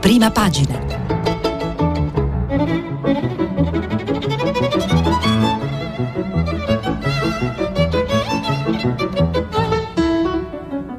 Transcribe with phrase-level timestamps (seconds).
[0.00, 0.78] Prima pagina.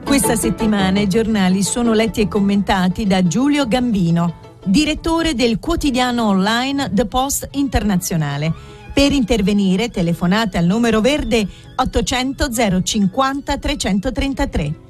[0.04, 4.36] Questa settimana i giornali sono letti e commentati da Giulio Gambino,
[4.66, 8.54] direttore del quotidiano online The Post Internazionale.
[8.94, 12.50] Per intervenire telefonate al numero verde 800
[12.84, 14.83] 050 333.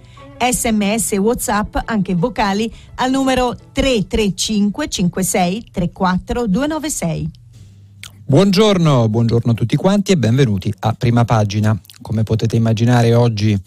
[0.52, 7.32] Sms e WhatsApp, anche vocali, al numero 335 56 34 296.
[8.25, 11.79] Buongiorno, buongiorno a tutti quanti e benvenuti a Prima Pagina.
[12.01, 13.57] Come potete immaginare oggi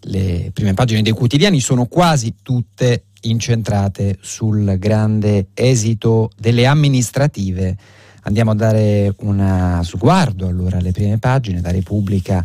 [0.00, 7.76] le prime pagine dei quotidiani sono quasi tutte incentrate sul grande esito delle amministrative.
[8.22, 12.44] Andiamo a dare un sguardo allora alle prime pagine da Repubblica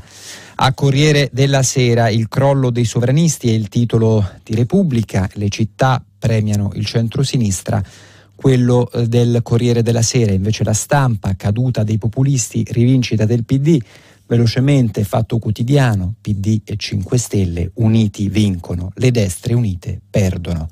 [0.56, 6.04] a Corriere della Sera, il crollo dei sovranisti è il titolo di Repubblica, le città
[6.20, 7.84] premiano il centro-sinistra.
[8.36, 13.80] Quello eh, del Corriere della Sera, invece la stampa, caduta dei populisti, rivincita del PD,
[14.28, 20.70] velocemente fatto quotidiano, PD e 5 Stelle uniti vincono, le destre unite perdono.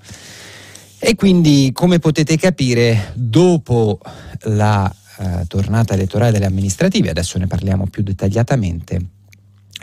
[1.00, 4.00] E quindi, come potete capire, dopo
[4.44, 9.00] la eh, tornata elettorale delle amministrative, adesso ne parliamo più dettagliatamente,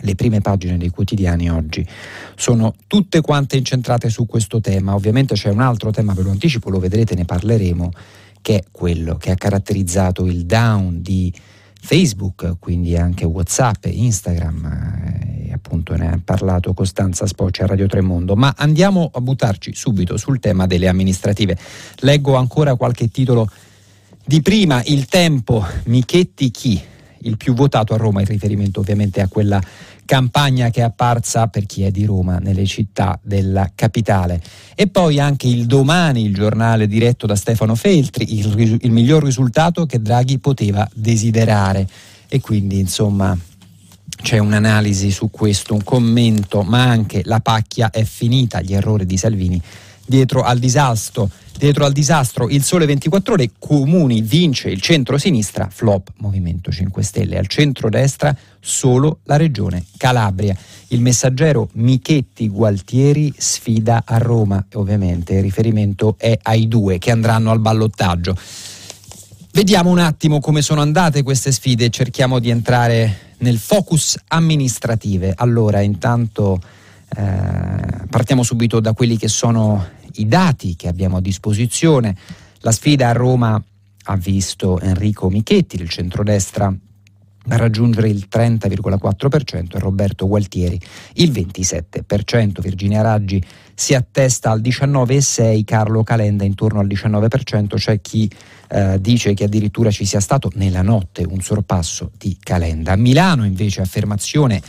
[0.01, 1.87] le prime pagine dei quotidiani oggi
[2.37, 4.95] sono tutte quante incentrate su questo tema.
[4.95, 7.91] Ovviamente c'è un altro tema, ve lo anticipo, lo vedrete, ne parleremo,
[8.41, 11.33] che è quello che ha caratterizzato il down di
[11.81, 18.35] Facebook, quindi anche Whatsapp Instagram, eh, appunto ne ha parlato Costanza Spoccia a Radio Tremondo,
[18.37, 21.57] ma andiamo a buttarci subito sul tema delle amministrative.
[22.01, 23.49] Leggo ancora qualche titolo
[24.25, 26.83] di prima, il tempo, Michetti chi?
[27.21, 29.61] Il più votato a Roma, in riferimento ovviamente a quella
[30.05, 34.41] campagna che è apparsa per chi è di Roma nelle città della capitale.
[34.75, 39.85] E poi anche il domani, il giornale diretto da Stefano Feltri, il, il miglior risultato
[39.87, 41.87] che Draghi poteva desiderare.
[42.29, 43.37] E quindi insomma
[44.23, 49.17] c'è un'analisi su questo, un commento, ma anche la pacchia è finita, gli errori di
[49.17, 49.63] Salvini
[50.09, 51.31] dietro al disastro.
[51.59, 57.37] Dietro al disastro il Sole 24 Ore, Comuni vince il centro-sinistra, flop Movimento 5 Stelle.
[57.37, 60.57] Al centro-destra solo la regione Calabria.
[60.89, 64.65] Il messaggero Michetti Gualtieri sfida a Roma.
[64.75, 68.37] Ovviamente il riferimento è ai due che andranno al ballottaggio.
[69.53, 75.33] Vediamo un attimo come sono andate queste sfide cerchiamo di entrare nel focus amministrative.
[75.37, 76.61] Allora, intanto
[77.17, 82.17] eh, partiamo subito da quelli che sono i dati che abbiamo a disposizione.
[82.61, 83.63] La sfida a Roma
[84.11, 86.75] ha visto Enrico Michetti del centrodestra
[87.57, 90.79] raggiungere il 30,4% e Roberto Gualtieri
[91.15, 92.61] il 27%.
[92.61, 93.43] Virginia Raggi
[93.75, 98.31] si attesta al 19,6%, Carlo Calenda intorno al 19%, c'è chi
[98.71, 102.97] eh, dice che addirittura ci sia stato nella notte un sorpasso di Calenda.
[102.97, 104.61] Milano invece affermazione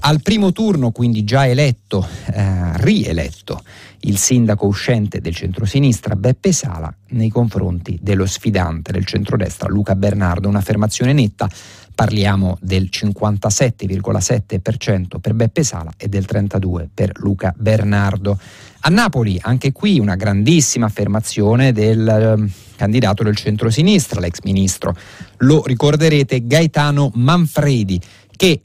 [0.00, 3.62] al primo turno, quindi già eletto, eh, rieletto,
[4.02, 10.48] il sindaco uscente del centrosinistra Beppe Sala nei confronti dello sfidante del centrodestra Luca Bernardo,
[10.48, 11.46] un'affermazione netta,
[11.94, 18.38] parliamo del 57,7% per Beppe Sala e del 32% per Luca Bernardo.
[18.80, 22.36] A Napoli anche qui una grandissima affermazione del eh,
[22.76, 24.96] candidato del centrosinistra, l'ex ministro,
[25.38, 28.00] lo ricorderete Gaetano Manfredi,
[28.34, 28.60] che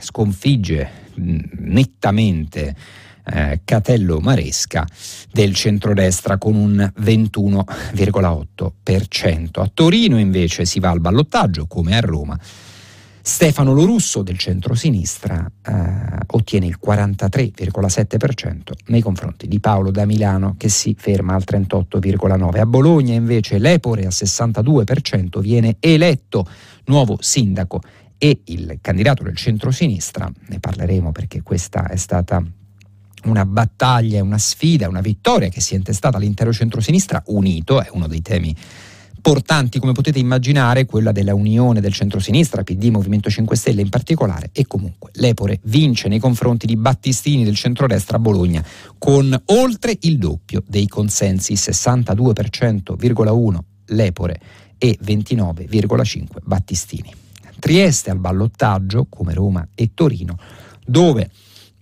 [0.00, 2.74] sconfigge nettamente
[3.30, 4.86] eh, Catello Maresca
[5.30, 9.60] del centrodestra con un 21,8%.
[9.60, 12.36] A Torino invece si va al ballottaggio come a Roma.
[13.28, 15.72] Stefano Lorusso del centrosinistra eh,
[16.28, 22.58] ottiene il 43,7% nei confronti di Paolo da Milano che si ferma al 38,9%.
[22.58, 26.48] A Bologna invece Lepore al 62% viene eletto
[26.86, 27.82] nuovo sindaco
[28.16, 32.42] e il candidato del centro-sinistra, ne parleremo perché questa è stata
[33.24, 38.06] una battaglia, una sfida, una vittoria che si è intestata all'intero centro-sinistra unito, è uno
[38.06, 38.56] dei temi
[39.20, 44.48] portanti come potete immaginare, quella della unione del centro-sinistra, PD, Movimento 5 Stelle in particolare,
[44.52, 48.64] e comunque l'Epore vince nei confronti di Battistini del centrodestra a Bologna
[48.96, 54.40] con oltre il doppio dei consensi, 62,1% l'Epore
[54.78, 57.12] e 29,5% Battistini.
[57.58, 60.38] Trieste al ballottaggio, come Roma e Torino,
[60.86, 61.28] dove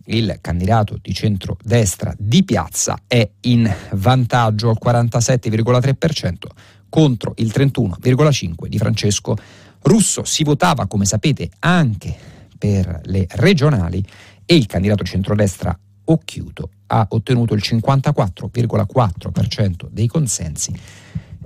[0.06, 6.32] il candidato di centro-destra di piazza è in vantaggio al 47,3%
[6.88, 9.37] contro il 31,5% di Francesco
[9.82, 10.25] Russo.
[10.25, 12.17] Si votava, come sapete, anche
[12.58, 14.05] per le regionali
[14.44, 20.73] e il candidato centrodestra Occhiuto ha ottenuto il 54,4% dei consensi,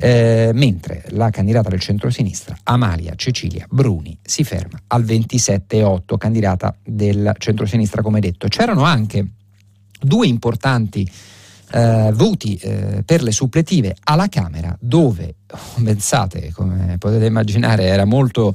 [0.02, 7.35] eh, mentre la candidata del centro-sinistra, Amalia Cecilia Bruni, si ferma al 27,8%, candidata del
[7.37, 8.49] centro-sinistra come detto.
[8.49, 9.26] C'erano anche
[10.00, 11.08] due importanti
[11.72, 15.37] eh, voti eh, per le suppletive alla Camera, dove,
[15.82, 18.55] pensate, come potete immaginare, era molto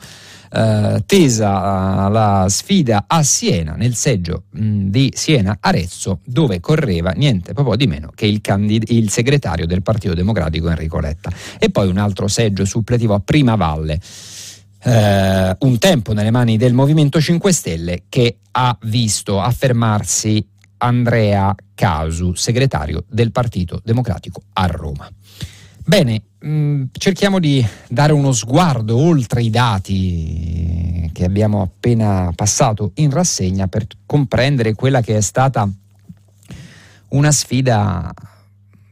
[0.51, 7.75] eh, tesa la sfida a Siena, nel seggio mh, di Siena-Arezzo, dove correva niente proprio
[7.75, 11.31] di meno che il, candid- il segretario del Partito Democratico Enrico Letta.
[11.59, 13.99] E poi un altro seggio suppletivo a Prima Valle.
[14.85, 20.47] Uh, un tempo nelle mani del Movimento 5 Stelle che ha visto affermarsi
[20.85, 25.09] Andrea Casu, segretario del Partito Democratico a Roma.
[25.83, 32.91] Bene, mh, mm, cerchiamo di dare uno sguardo oltre i dati che abbiamo appena passato
[32.95, 35.67] in rassegna per comprendere quella che è stata
[37.09, 38.13] una sfida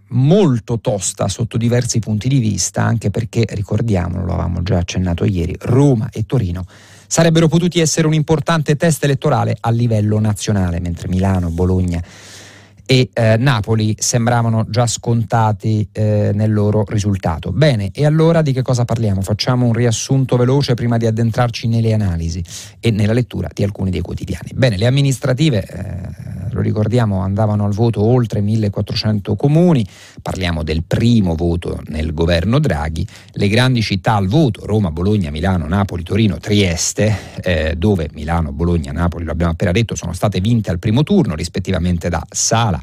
[0.10, 5.56] molto tosta sotto diversi punti di vista, anche perché, ricordiamolo, lo avevamo già accennato ieri,
[5.60, 6.66] Roma e Torino
[7.14, 12.02] sarebbero potuti essere un importante test elettorale a livello nazionale, mentre Milano, Bologna
[12.86, 17.52] e eh, Napoli sembravano già scontati eh, nel loro risultato.
[17.52, 19.22] Bene, e allora di che cosa parliamo?
[19.22, 22.44] Facciamo un riassunto veloce prima di addentrarci nelle analisi
[22.80, 24.50] e nella lettura di alcuni dei quotidiani.
[24.54, 29.86] Bene, le amministrative, eh, lo ricordiamo, andavano al voto oltre 1400 comuni,
[30.22, 35.68] parliamo del primo voto nel governo Draghi, le grandi città al voto, Roma, Bologna, Milano,
[35.68, 40.70] Napoli, Torino, Trieste, eh, dove Milano, Bologna, Napoli, lo abbiamo appena detto, sono state vinte
[40.70, 42.82] al primo turno rispettivamente da Sala, Sala,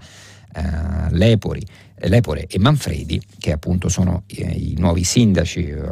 [0.52, 1.66] eh, Lepori,
[2.02, 5.82] Lepore e Manfredi, che appunto sono i, i nuovi sindaci, eh,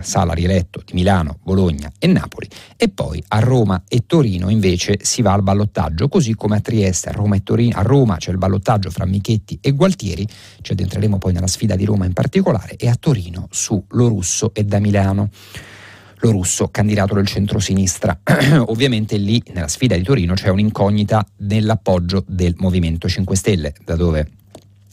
[0.00, 5.22] Sala rieletto di Milano, Bologna e Napoli, e poi a Roma e Torino invece si
[5.22, 8.90] va al ballottaggio, così come a Trieste, a Roma Torino, a Roma c'è il ballottaggio
[8.90, 10.26] fra Michetti e Gualtieri,
[10.62, 14.64] ci addentreremo poi nella sfida di Roma in particolare, e a Torino su Lorusso e
[14.64, 15.28] da Milano
[16.20, 18.18] lo russo, candidato del centro-sinistra.
[18.66, 24.28] Ovviamente lì nella sfida di Torino c'è un'incognita nell'appoggio del Movimento 5 Stelle, da dove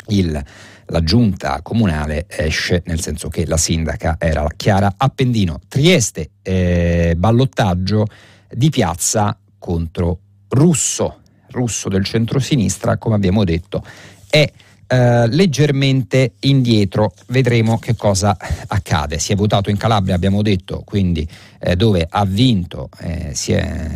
[0.07, 0.43] il,
[0.85, 5.59] la giunta comunale esce, nel senso che la sindaca era Chiara Appendino.
[5.67, 8.05] Trieste, eh, ballottaggio
[8.49, 10.19] di piazza contro
[10.49, 11.19] Russo,
[11.49, 13.83] Russo del centro-sinistra, come abbiamo detto,
[14.29, 14.49] è
[14.87, 18.37] eh, leggermente indietro, vedremo che cosa
[18.67, 19.19] accade.
[19.19, 21.27] Si è votato in Calabria, abbiamo detto, quindi
[21.59, 23.89] eh, dove ha vinto, eh, si è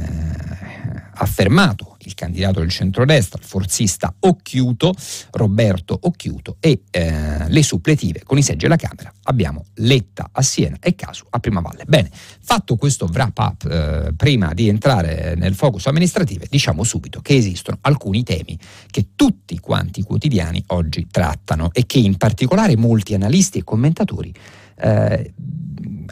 [1.14, 4.94] affermato il candidato del centrodestra, il forzista Occhiuto,
[5.32, 10.78] Roberto Occhiuto, e eh, le suppletive con i seggi alla Camera abbiamo Letta a Siena
[10.80, 11.84] e Casu a Primavalle.
[11.86, 17.36] Bene, fatto questo wrap up, eh, prima di entrare nel focus amministrativo, diciamo subito che
[17.36, 18.58] esistono alcuni temi
[18.90, 24.34] che tutti quanti i quotidiani oggi trattano e che in particolare molti analisti e commentatori
[24.78, 25.34] eh,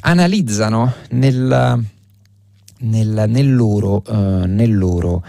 [0.02, 1.84] analizzano nel,
[2.80, 5.24] nel, nel loro, uh, nel loro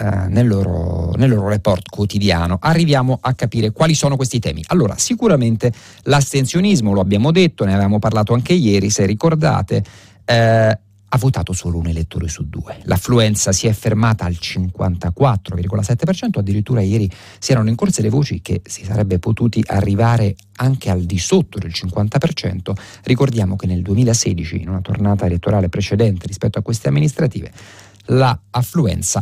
[0.00, 2.58] eh, nel, loro, nel, loro, report quotidiano.
[2.60, 4.62] Arriviamo a capire quali sono questi temi.
[4.68, 5.72] Allora, sicuramente
[6.04, 9.82] l'astensionismo, lo abbiamo detto, ne avevamo parlato anche ieri, se ricordate,
[10.24, 10.78] eh,
[11.12, 12.78] ha votato solo un elettore su due.
[12.84, 18.62] L'affluenza si è fermata al 54,7%, addirittura ieri si erano in corse le voci che
[18.64, 22.72] si sarebbe potuti arrivare anche al di sotto del 50%.
[23.04, 27.52] Ricordiamo che nel 2016, in una tornata elettorale precedente rispetto a queste amministrative,
[28.06, 28.38] la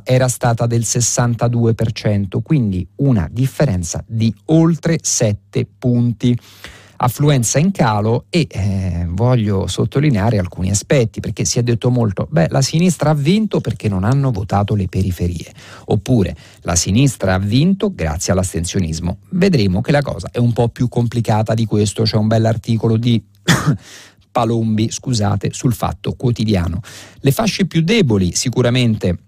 [0.04, 6.38] era stata del 62%, quindi una differenza di oltre 7 punti.
[7.00, 12.48] Affluenza in calo e eh, voglio sottolineare alcuni aspetti perché si è detto molto, beh
[12.50, 15.52] la sinistra ha vinto perché non hanno votato le periferie,
[15.86, 19.18] oppure la sinistra ha vinto grazie all'astensionismo.
[19.30, 23.22] Vedremo che la cosa è un po' più complicata di questo, c'è un bell'articolo di
[24.32, 26.80] Palombi, scusate, sul fatto quotidiano.
[27.20, 29.18] Le fasce più deboli sicuramente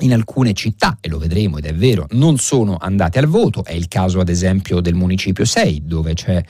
[0.00, 3.72] in alcune città, e lo vedremo ed è vero, non sono andate al voto, è
[3.72, 6.44] il caso ad esempio del Municipio 6 dove c'è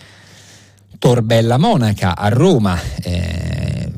[0.98, 3.90] Torbella Monaca a Roma, eh,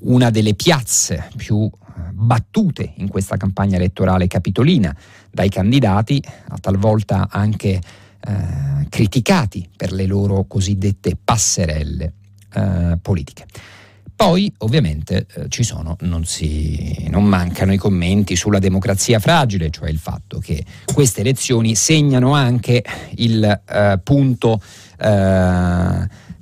[0.00, 1.68] una delle piazze più
[2.12, 4.96] battute in questa campagna elettorale capitolina
[5.30, 6.22] dai candidati,
[6.60, 7.80] talvolta anche
[8.26, 12.12] eh, criticati per le loro cosiddette passerelle
[12.54, 13.46] eh, politiche.
[14.16, 19.90] Poi ovviamente eh, ci sono, non, si, non mancano i commenti sulla democrazia fragile, cioè
[19.90, 22.84] il fatto che queste elezioni segnano anche
[23.16, 24.83] il eh, punto eh,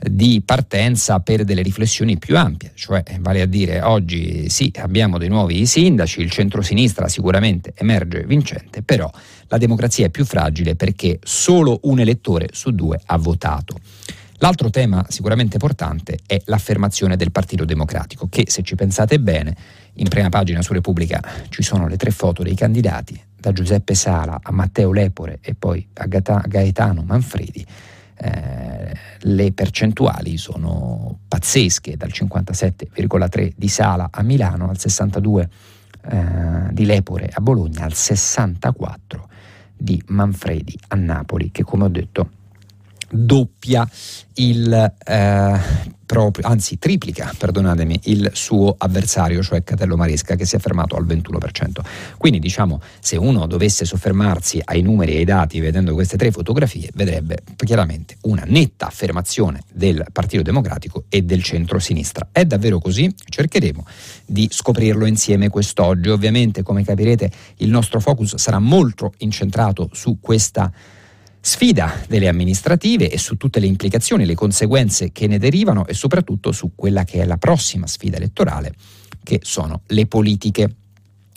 [0.04, 5.28] di partenza per delle riflessioni più ampie, cioè vale a dire oggi sì abbiamo dei
[5.28, 9.11] nuovi sindaci, il centrosinistra sicuramente emerge vincente, però
[9.47, 13.76] la democrazia è più fragile perché solo un elettore su due ha votato.
[14.38, 19.56] L'altro tema sicuramente importante è l'affermazione del Partito Democratico, che se ci pensate bene,
[19.94, 24.40] in prima pagina su Repubblica ci sono le tre foto dei candidati, da Giuseppe Sala
[24.42, 27.64] a Matteo Lepore e poi a Gaetano Manfredi.
[28.23, 35.49] Eh, le percentuali sono pazzesche, dal 57,3 di Sala a Milano al 62
[36.05, 39.29] eh, di Lepore a Bologna al 64
[39.76, 42.31] di Manfredi a Napoli, che come ho detto
[43.12, 43.88] doppia
[44.35, 45.61] il eh,
[46.12, 51.07] proprio, anzi triplica, perdonatemi, il suo avversario, cioè Catello Maresca, che si è fermato al
[51.07, 51.81] 21%.
[52.19, 56.90] Quindi diciamo, se uno dovesse soffermarsi ai numeri e ai dati vedendo queste tre fotografie,
[56.92, 62.28] vedrebbe chiaramente una netta affermazione del Partito Democratico e del centro-sinistra.
[62.31, 63.11] È davvero così?
[63.25, 63.87] Cercheremo
[64.26, 66.11] di scoprirlo insieme quest'oggi.
[66.11, 70.71] Ovviamente, come capirete, il nostro focus sarà molto incentrato su questa
[71.44, 76.52] sfida delle amministrative e su tutte le implicazioni, le conseguenze che ne derivano e soprattutto
[76.52, 78.72] su quella che è la prossima sfida elettorale,
[79.25, 80.76] che sono le politiche.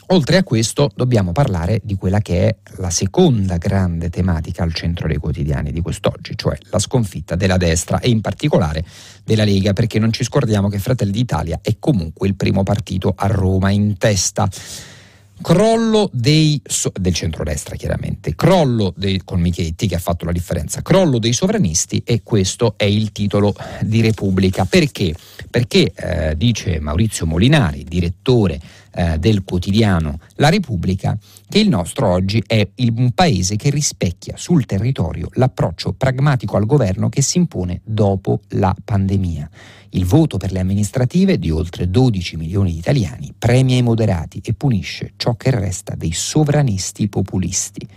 [0.10, 5.08] Oltre a questo dobbiamo parlare di quella che è la seconda grande tematica al centro
[5.08, 8.86] dei quotidiani di quest'oggi, cioè la sconfitta della destra e in particolare
[9.24, 13.26] della Lega, perché non ci scordiamo che Fratelli d'Italia è comunque il primo partito a
[13.26, 14.48] Roma in testa.
[15.42, 16.62] Crollo dei,
[16.94, 22.02] del centrodestra chiaramente, crollo dei, con Michetti che ha fatto la differenza, crollo dei sovranisti
[22.06, 24.66] e questo è il titolo di Repubblica.
[24.66, 25.14] Perché?
[25.50, 28.60] Perché eh, dice Maurizio Molinari, direttore
[28.96, 31.18] eh, del quotidiano La Repubblica,
[31.50, 36.66] che il nostro oggi è il, un paese che rispecchia sul territorio l'approccio pragmatico al
[36.66, 39.50] governo che si impone dopo la pandemia.
[39.90, 44.54] Il voto per le amministrative di oltre 12 milioni di italiani premia i moderati e
[44.54, 47.88] punisce ciò che resta dei sovranisti populisti.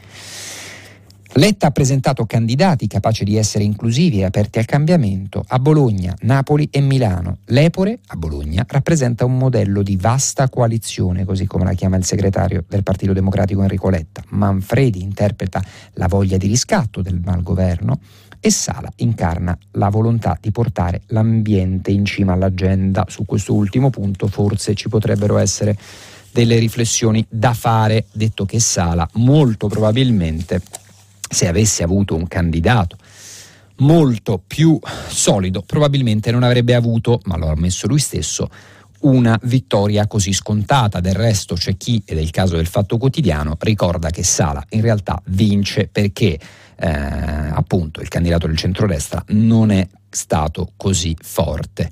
[1.35, 6.68] Letta ha presentato candidati capaci di essere inclusivi e aperti al cambiamento a Bologna, Napoli
[6.70, 7.38] e Milano.
[7.47, 12.64] L'Epore, a Bologna, rappresenta un modello di vasta coalizione, così come la chiama il segretario
[12.66, 14.25] del Partito Democratico Enrico Letta.
[14.30, 18.00] Manfredi interpreta la voglia di riscatto del malgoverno
[18.40, 23.04] e Sala incarna la volontà di portare l'ambiente in cima all'agenda.
[23.06, 25.76] Su questo ultimo punto forse ci potrebbero essere
[26.32, 30.62] delle riflessioni da fare, detto che Sala molto probabilmente
[31.28, 32.97] se avesse avuto un candidato
[33.78, 38.49] molto più solido, probabilmente non avrebbe avuto, ma lo ha ammesso lui stesso,
[39.00, 41.00] una vittoria così scontata.
[41.00, 44.80] Del resto c'è chi, ed è il caso del Fatto Quotidiano, ricorda che Sala in
[44.80, 46.38] realtà vince perché
[46.76, 51.90] eh, appunto il candidato del centrodestra non è stato così forte.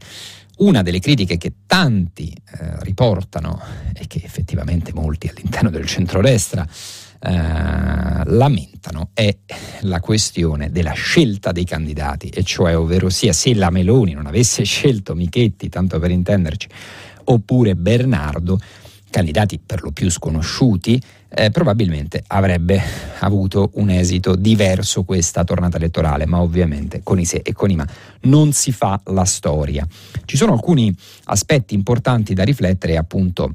[0.58, 3.60] Una delle critiche che tanti eh, riportano
[3.92, 6.66] e che effettivamente molti all'interno del centrodestra
[7.20, 9.36] eh, lamentano è
[9.80, 14.64] la questione della scelta dei candidati, e cioè ovvero sia se la Meloni non avesse
[14.64, 16.68] scelto Michetti, tanto per intenderci,
[17.24, 18.58] oppure Bernardo,
[19.10, 22.80] candidati per lo più sconosciuti, eh, probabilmente avrebbe
[23.20, 27.76] avuto un esito diverso questa tornata elettorale, ma ovviamente con i se e con i
[27.76, 27.86] ma
[28.22, 29.86] non si fa la storia.
[30.24, 30.94] Ci sono alcuni
[31.24, 33.54] aspetti importanti da riflettere appunto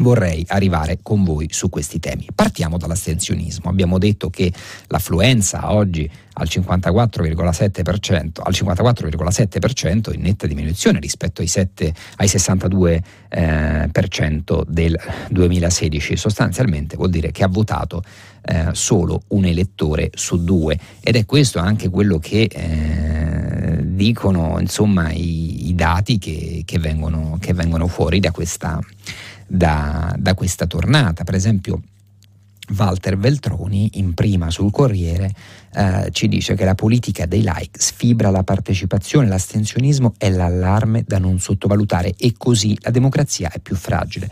[0.00, 2.26] vorrei arrivare con voi su questi temi.
[2.34, 3.70] Partiamo dall'astensionismo.
[3.70, 4.52] Abbiamo detto che
[4.86, 14.64] l'affluenza oggi al 54,7%, al 54,7% in netta diminuzione rispetto ai, 7, ai 62% eh,
[14.66, 16.16] del 2016.
[16.16, 18.02] Sostanzialmente vuol dire che ha votato
[18.42, 25.10] eh, solo un elettore su due ed è questo anche quello che eh, dicono insomma,
[25.10, 28.80] i, i dati che, che, vengono, che vengono fuori da questa
[29.50, 31.24] da, da questa tornata.
[31.24, 31.82] Per esempio,
[32.76, 35.34] Walter Veltroni, in prima sul Corriere,
[35.74, 41.18] eh, ci dice che la politica dei like sfibra la partecipazione, l'astensionismo è l'allarme da
[41.18, 44.30] non sottovalutare e così la democrazia è più fragile.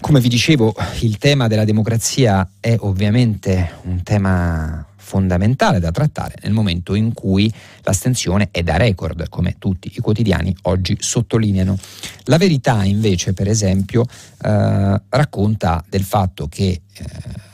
[0.00, 6.52] Come vi dicevo, il tema della democrazia è ovviamente un tema fondamentale da trattare nel
[6.52, 7.52] momento in cui
[7.82, 11.76] l'astensione è da record, come tutti i quotidiani oggi sottolineano.
[12.24, 17.04] La verità invece, per esempio, eh, racconta del fatto che eh,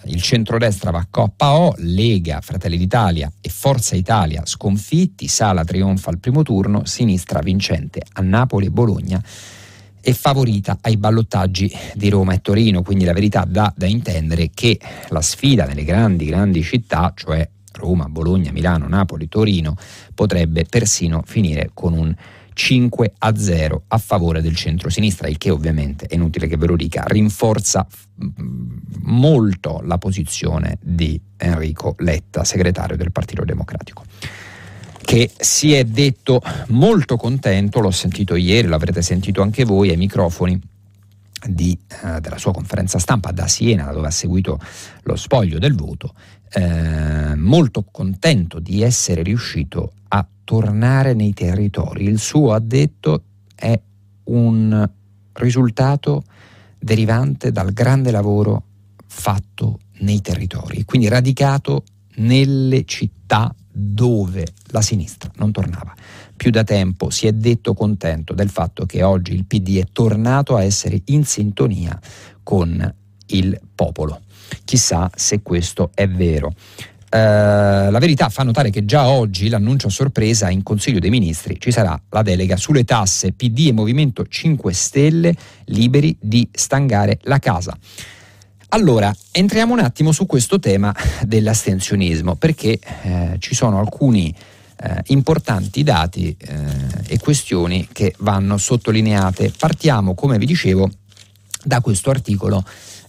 [0.04, 6.42] il centrodestra va KO, Lega, Fratelli d'Italia e Forza Italia sconfitti, Sala trionfa al primo
[6.42, 9.20] turno, sinistra vincente a Napoli e Bologna
[10.08, 14.80] e favorita ai ballottaggi di Roma e Torino, quindi la verità dà da intendere che
[15.10, 19.76] la sfida nelle grandi, grandi città, cioè Roma, Bologna, Milano, Napoli, Torino,
[20.14, 22.16] potrebbe persino finire con un
[22.54, 26.76] 5 a 0 a favore del centro-sinistra, il che ovviamente è inutile che ve lo
[26.76, 34.04] dica, rinforza mm, molto la posizione di Enrico Letta, segretario del Partito Democratico
[35.18, 40.60] che si è detto molto contento, l'ho sentito ieri, l'avrete sentito anche voi ai microfoni
[41.48, 44.60] di, eh, della sua conferenza stampa da Siena, dove ha seguito
[45.02, 46.14] lo spoglio del voto,
[46.52, 52.04] eh, molto contento di essere riuscito a tornare nei territori.
[52.04, 53.22] Il suo, ha detto,
[53.56, 53.78] è
[54.24, 54.88] un
[55.32, 56.22] risultato
[56.78, 58.62] derivante dal grande lavoro
[59.04, 61.82] fatto nei territori, quindi radicato
[62.18, 65.94] nelle città dove la sinistra non tornava.
[66.34, 70.56] Più da tempo si è detto contento del fatto che oggi il PD è tornato
[70.56, 71.98] a essere in sintonia
[72.42, 72.94] con
[73.26, 74.22] il popolo.
[74.64, 76.52] Chissà se questo è vero.
[77.10, 81.58] Uh, la verità fa notare che già oggi l'annuncio a sorpresa in Consiglio dei Ministri
[81.58, 85.34] ci sarà la delega sulle tasse PD e Movimento 5 Stelle
[85.66, 87.74] liberi di stangare la casa.
[88.70, 94.34] Allora, entriamo un attimo su questo tema dell'astensionismo, perché eh, ci sono alcuni
[94.80, 96.54] eh, importanti dati eh,
[97.06, 99.54] e questioni che vanno sottolineate.
[99.56, 100.90] Partiamo, come vi dicevo,
[101.64, 102.62] da questo articolo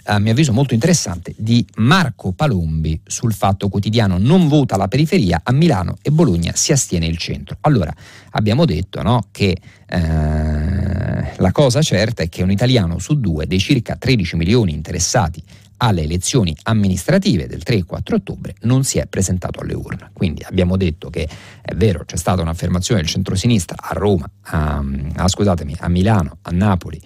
[0.10, 4.18] a mio avviso molto interessante, di Marco Palombi sul Fatto Quotidiano.
[4.18, 7.58] Non vota la periferia, a Milano e Bologna si astiene il centro.
[7.62, 7.94] Allora,
[8.32, 9.56] abbiamo detto no, che
[9.88, 15.44] eh, la cosa certa è che un italiano su due dei circa 13 milioni interessati
[15.82, 20.10] alle elezioni amministrative del 3 e 4 ottobre non si è presentato alle urne.
[20.12, 21.30] Quindi abbiamo detto che
[21.62, 24.84] è vero, c'è stata un'affermazione del centrosinistra a Roma, a,
[25.16, 27.00] a, scusatemi, a Milano, a Napoli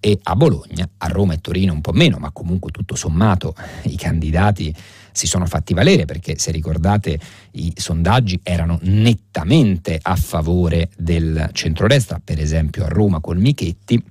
[0.00, 3.96] e a Bologna, a Roma e Torino un po' meno, ma comunque tutto sommato i
[3.96, 4.74] candidati
[5.12, 7.18] si sono fatti valere perché se ricordate
[7.52, 14.02] i sondaggi erano nettamente a favore del centrodestra, per esempio a Roma col Michetti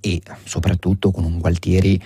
[0.00, 2.00] e soprattutto con un Gualtieri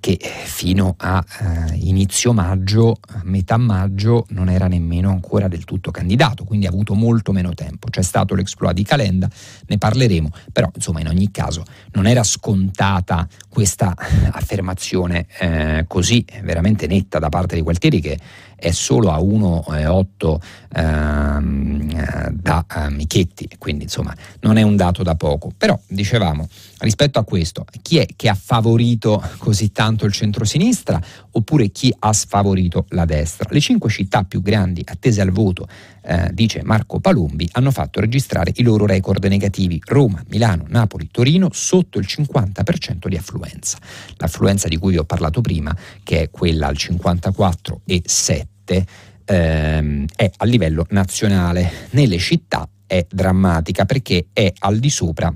[0.00, 6.44] che fino a eh, inizio maggio, metà maggio, non era nemmeno ancora del tutto candidato,
[6.44, 7.88] quindi ha avuto molto meno tempo.
[7.88, 9.28] C'è stato l'exploit di Calenda,
[9.66, 13.94] ne parleremo, però insomma in ogni caso non era scontata questa
[14.30, 18.18] affermazione eh, così veramente netta da parte di Gualtieri che
[18.56, 20.36] è solo a 1,8
[20.74, 25.52] ehm, da eh, Michetti, quindi insomma non è un dato da poco.
[25.56, 31.00] Però dicevamo, rispetto a questo, chi è che ha favorito così tanto il centrosinistra
[31.32, 33.48] oppure chi ha sfavorito la destra?
[33.50, 35.66] Le cinque città più grandi attese al voto,
[36.06, 39.80] eh, dice Marco Palumbi, hanno fatto registrare i loro record negativi.
[39.84, 43.78] Roma, Milano, Napoli, Torino sotto il 50% di affluenza.
[44.16, 48.84] L'affluenza di cui vi ho parlato prima, che è quella al 54,7
[49.24, 51.70] ehm, è a livello nazionale.
[51.90, 55.34] Nelle città è drammatica perché è al di sopra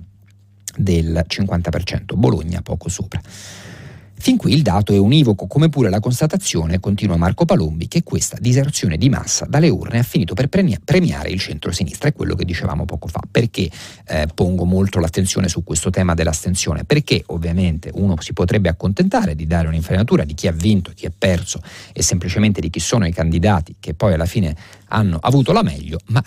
[0.76, 3.20] del 50%, Bologna poco sopra.
[4.20, 8.36] Fin qui il dato è univoco, come pure la constatazione, continua Marco Palombi, che questa
[8.40, 12.84] diserzione di massa dalle urne ha finito per premiare il centro-sinistra, è quello che dicevamo
[12.84, 13.20] poco fa.
[13.30, 13.70] Perché
[14.06, 16.84] eh, pongo molto l'attenzione su questo tema dell'astensione?
[16.84, 21.12] Perché ovviamente uno si potrebbe accontentare di dare un'infarinatura di chi ha vinto, chi ha
[21.16, 24.56] perso e semplicemente di chi sono i candidati che poi alla fine
[24.88, 26.22] hanno avuto la meglio, ma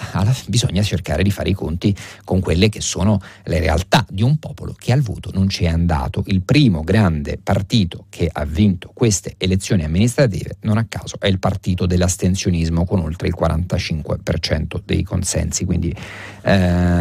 [0.48, 4.76] bisogna cercare di fare i conti con quelle che sono le realtà di un popolo
[4.78, 6.24] che al voto non ci è andato.
[6.28, 11.40] Il primo grande partito che ha vinto queste elezioni amministrative, non a caso, è il
[11.40, 15.96] partito dell'astensionismo con oltre il 45% dei consensi, quindi
[16.44, 16.52] eh,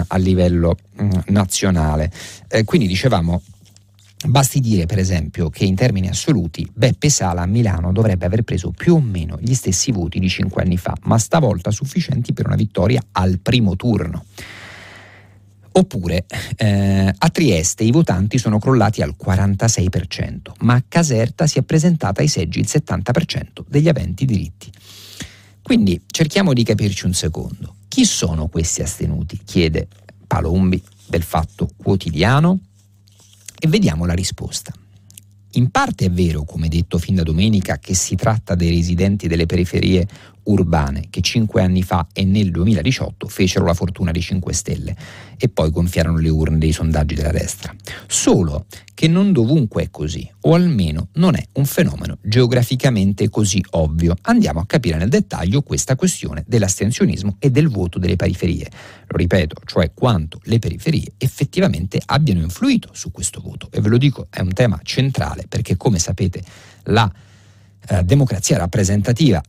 [0.07, 2.11] a livello mh, mm, nazionale.
[2.49, 3.42] Eh, quindi dicevamo
[4.26, 8.70] Basti dire, per esempio, che in termini assoluti Beppe Sala a Milano dovrebbe aver preso
[8.70, 12.54] più o meno gli stessi voti di cinque anni fa, ma stavolta sufficienti per una
[12.54, 14.26] vittoria al primo turno.
[15.72, 21.62] Oppure eh, a Trieste i votanti sono crollati al 46%, ma a Caserta si è
[21.62, 24.70] presentata ai seggi il 70% degli aventi diritti.
[25.62, 27.76] Quindi cerchiamo di capirci un secondo.
[27.88, 29.40] Chi sono questi astenuti?
[29.44, 29.88] chiede
[30.26, 32.59] Palombi del Fatto Quotidiano
[33.61, 34.73] e vediamo la risposta.
[35.55, 39.46] In parte è vero, come detto fin da domenica, che si tratta dei residenti delle
[39.46, 40.07] periferie
[40.44, 44.96] urbane che cinque anni fa e nel 2018 fecero la fortuna dei 5 Stelle
[45.37, 47.74] e poi gonfiarono le urne dei sondaggi della destra.
[48.07, 54.14] Solo che non dovunque è così, o almeno non è un fenomeno geograficamente così ovvio.
[54.22, 58.68] Andiamo a capire nel dettaglio questa questione dell'astensionismo e del voto delle periferie.
[59.07, 63.68] Lo ripeto, cioè quanto le periferie effettivamente abbiano influito su questo voto.
[63.72, 66.42] E ve lo dico, è un tema centrale perché come sapete
[66.85, 67.11] la
[67.88, 69.40] eh, democrazia rappresentativa,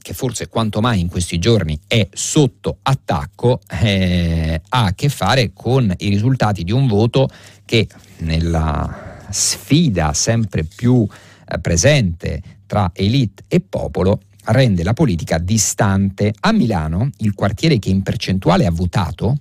[0.00, 5.52] che forse quanto mai in questi giorni è sotto attacco, eh, ha a che fare
[5.52, 7.28] con i risultati di un voto
[7.64, 16.32] che nella sfida sempre più eh, presente tra elite e popolo rende la politica distante.
[16.40, 19.38] A Milano, il quartiere che in percentuale ha votato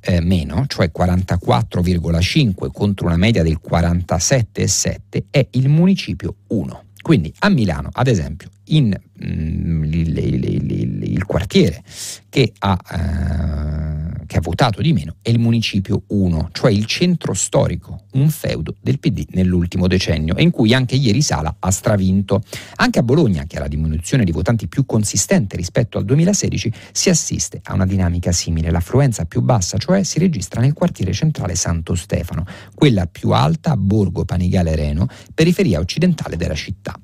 [0.00, 6.85] eh, meno, cioè 44,5 contro una media del 47,7, è il municipio 1.
[7.06, 8.92] Quindi a Milano, ad esempio, in,
[9.24, 11.84] mm, il, il, il, il, quartiere
[12.28, 17.34] che ha, eh, che ha, votato di meno è il municipio 1, cioè il centro
[17.34, 22.42] storico, un feudo del PD nell'ultimo decennio e in cui anche ieri Sala ha stravinto.
[22.76, 27.08] Anche a Bologna, che ha la diminuzione di votanti più consistente rispetto al 2016, si
[27.08, 28.70] assiste a una dinamica simile.
[28.70, 33.76] L'affluenza più bassa, cioè, si registra nel quartiere centrale Santo Stefano, quella più alta a
[33.76, 36.98] Borgo Panigale Reno, periferia occidentale della città.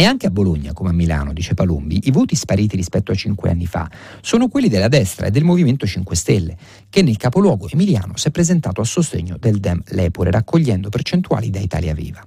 [0.00, 3.50] E anche a Bologna, come a Milano, dice Palumbi, i voti spariti rispetto a cinque
[3.50, 6.56] anni fa sono quelli della destra e del Movimento 5 Stelle,
[6.88, 11.58] che nel capoluogo emiliano si è presentato a sostegno del Dem Lepore, raccogliendo percentuali da
[11.58, 12.24] Italia Viva.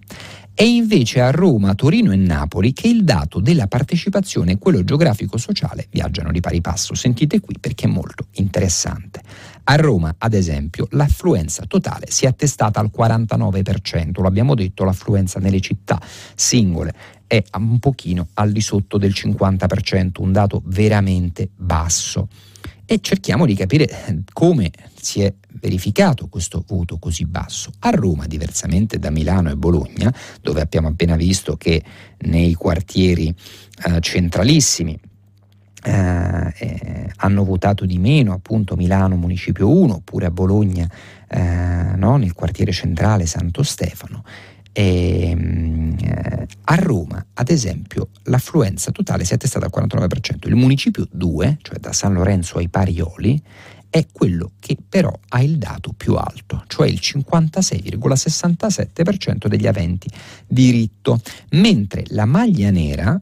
[0.54, 5.88] È invece a Roma, Torino e Napoli che il dato della partecipazione e quello geografico-sociale
[5.92, 6.94] viaggiano di pari passo.
[6.94, 9.22] Sentite qui perché è molto interessante.
[9.64, 15.40] A Roma, ad esempio, l'affluenza totale si è attestata al 49%, lo abbiamo detto, l'affluenza
[15.40, 16.00] nelle città
[16.36, 16.94] singole
[17.28, 22.28] è un pochino al di sotto del 50%, un dato veramente basso.
[22.86, 24.70] E cerchiamo di capire eh, come
[25.00, 27.72] si è verificato questo voto così basso.
[27.80, 31.82] A Roma, diversamente da Milano e Bologna, dove abbiamo appena visto che
[32.24, 33.34] nei quartieri
[33.86, 35.00] eh, centralissimi
[35.84, 40.88] eh, eh, hanno votato di meno, appunto Milano Municipio 1, oppure a Bologna
[41.28, 44.24] eh, no, nel quartiere centrale Santo Stefano.
[44.74, 50.48] E, ehm, eh, a Roma, ad esempio, l'affluenza totale si è attestata al 49%.
[50.48, 53.42] Il municipio 2, cioè da San Lorenzo ai Parioli,
[53.90, 60.08] è quello che però ha il dato più alto, cioè il 56,67% degli aventi
[60.48, 63.20] diritto, mentre la maglia nera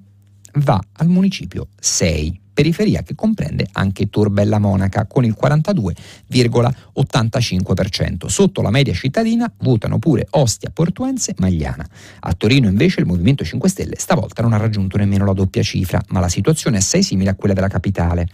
[0.54, 8.26] va al municipio 6 periferia che comprende anche Torbella Monaca con il 42,85%.
[8.26, 11.88] Sotto la media cittadina votano pure Ostia, Portuense, Magliana.
[12.20, 16.04] A Torino invece il Movimento 5 Stelle stavolta non ha raggiunto nemmeno la doppia cifra,
[16.10, 18.28] ma la situazione è assai simile a quella della capitale.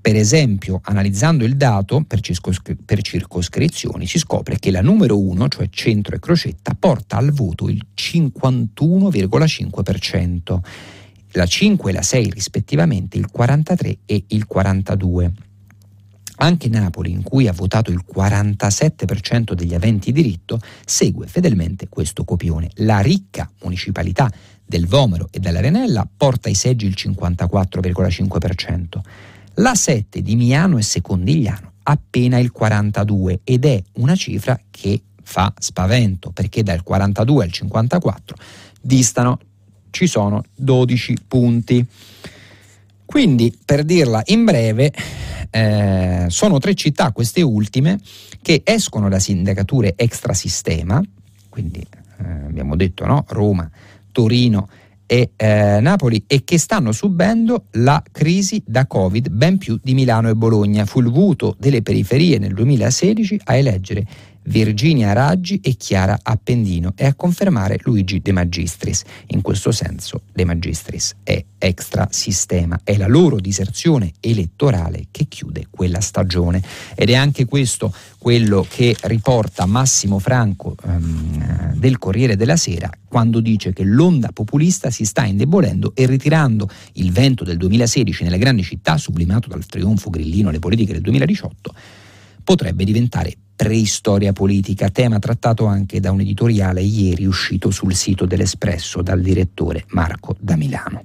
[0.00, 5.48] Per esempio, analizzando il dato per, circoscri- per, circoscrizioni, si scopre che la numero 1,
[5.48, 10.60] cioè centro e crocetta, porta al voto il 51,5%
[11.34, 15.32] la 5 e la 6 rispettivamente il 43 e il 42.
[16.36, 22.70] Anche Napoli, in cui ha votato il 47% degli aventi diritto, segue fedelmente questo copione.
[22.76, 24.30] La ricca municipalità
[24.64, 29.00] del Vomero e dell'Arenella porta ai seggi il 54,5%.
[29.54, 35.52] La 7 di Miano e Secondigliano appena il 42% ed è una cifra che fa
[35.58, 38.36] spavento perché dal 42 al 54
[38.80, 39.38] distano
[39.94, 41.86] ci sono 12 punti.
[43.04, 44.92] Quindi, per dirla in breve,
[45.50, 48.00] eh, sono tre città, queste ultime,
[48.42, 51.00] che escono da sindacature extrasistema,
[51.48, 53.24] quindi eh, abbiamo detto no?
[53.28, 53.70] Roma,
[54.10, 54.68] Torino
[55.06, 60.28] e eh, Napoli, e che stanno subendo la crisi da Covid ben più di Milano
[60.28, 60.86] e Bologna.
[60.86, 64.04] Fu il voto delle periferie nel 2016 a eleggere
[64.46, 69.02] Virginia Raggi e Chiara Appendino e a confermare Luigi De Magistris.
[69.28, 75.66] In questo senso De Magistris è extra sistema, è la loro diserzione elettorale che chiude
[75.70, 76.62] quella stagione
[76.94, 83.40] ed è anche questo quello che riporta Massimo Franco um, del Corriere della Sera quando
[83.40, 88.62] dice che l'onda populista si sta indebolendo e ritirando il vento del 2016 nelle grandi
[88.62, 91.74] città sublimato dal trionfo grillino alle politiche del 2018
[92.42, 99.02] potrebbe diventare preistoria politica, tema trattato anche da un editoriale ieri uscito sul sito dell'Espresso
[99.02, 101.04] dal direttore Marco da Milano.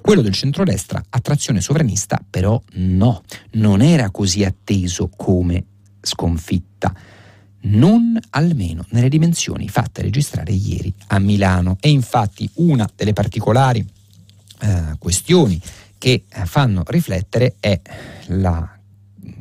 [0.00, 5.64] Quello del centrodestra, attrazione sovranista, però no, non era così atteso come
[6.00, 6.92] sconfitta,
[7.64, 11.76] non almeno nelle dimensioni fatte registrare ieri a Milano.
[11.80, 13.86] E infatti una delle particolari
[14.60, 15.60] eh, questioni
[15.98, 17.80] che fanno riflettere è
[18.26, 18.76] la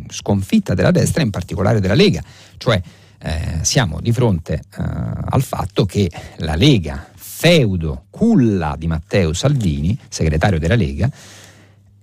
[0.09, 2.23] sconfitta della destra, in particolare della Lega,
[2.61, 2.79] cioè
[3.23, 9.97] eh, siamo di fronte eh, al fatto che la Lega, feudo, culla di Matteo Salvini,
[10.07, 11.09] segretario della Lega,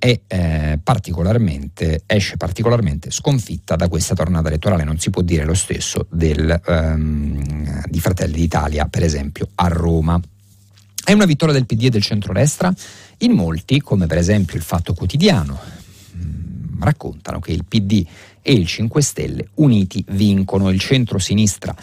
[0.01, 4.83] è, eh, particolarmente, esce particolarmente sconfitta da questa tornata elettorale.
[4.83, 10.21] Non si può dire lo stesso del, um, di Fratelli d'Italia, per esempio, a Roma.
[11.05, 12.75] È una vittoria del PD e del centrodestra?
[13.19, 15.59] In molti, come per esempio il Fatto Quotidiano,
[16.13, 18.05] mh, mm, raccontano che il PD
[18.43, 21.75] e il 5 Stelle uniti vincono, il centro-sinistra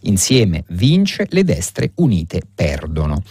[0.00, 3.22] insieme vince, le destre unite perdono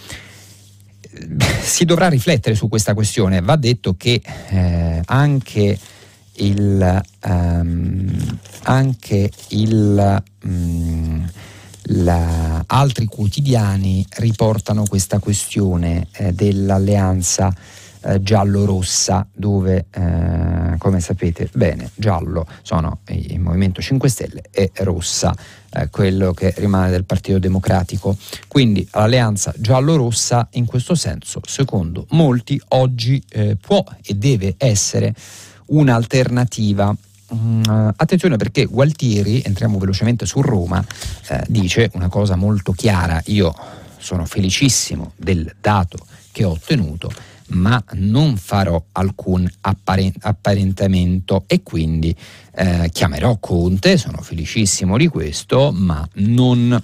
[1.61, 3.41] si dovrà riflettere su questa questione.
[3.41, 5.77] Va detto che eh, anche
[6.35, 11.29] il, um, anche il um,
[11.85, 17.53] la, altri quotidiani riportano questa questione eh, dell'alleanza
[18.03, 25.35] eh, giallo-rossa dove eh, come sapete bene giallo sono il Movimento 5 Stelle e rossa
[25.73, 28.17] eh, quello che rimane del Partito Democratico.
[28.47, 35.13] Quindi l'alleanza giallo-rossa in questo senso, secondo molti, oggi eh, può e deve essere
[35.67, 36.95] un'alternativa
[37.33, 37.61] Mm,
[37.95, 40.85] attenzione perché Gualtieri, entriamo velocemente su Roma,
[41.29, 43.55] eh, dice una cosa molto chiara, io
[43.97, 45.97] sono felicissimo del dato
[46.33, 47.09] che ho ottenuto,
[47.51, 52.15] ma non farò alcun apparen- apparentamento e quindi
[52.55, 56.81] eh, chiamerò Conte, sono felicissimo di questo, ma non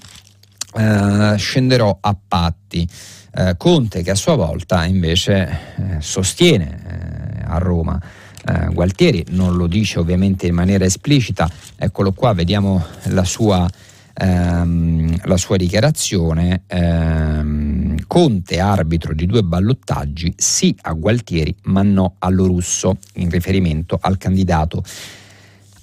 [0.73, 2.87] eh, scenderò a patti.
[3.33, 8.01] Eh, Conte che a sua volta invece eh, sostiene eh, a Roma
[8.45, 13.67] eh, Gualtieri, non lo dice ovviamente in maniera esplicita, eccolo qua, vediamo la sua,
[14.13, 16.63] ehm, la sua dichiarazione.
[16.67, 17.76] Ehm,
[18.07, 24.17] Conte, arbitro di due ballottaggi, sì a Gualtieri ma no allo russo, in riferimento al
[24.17, 24.83] candidato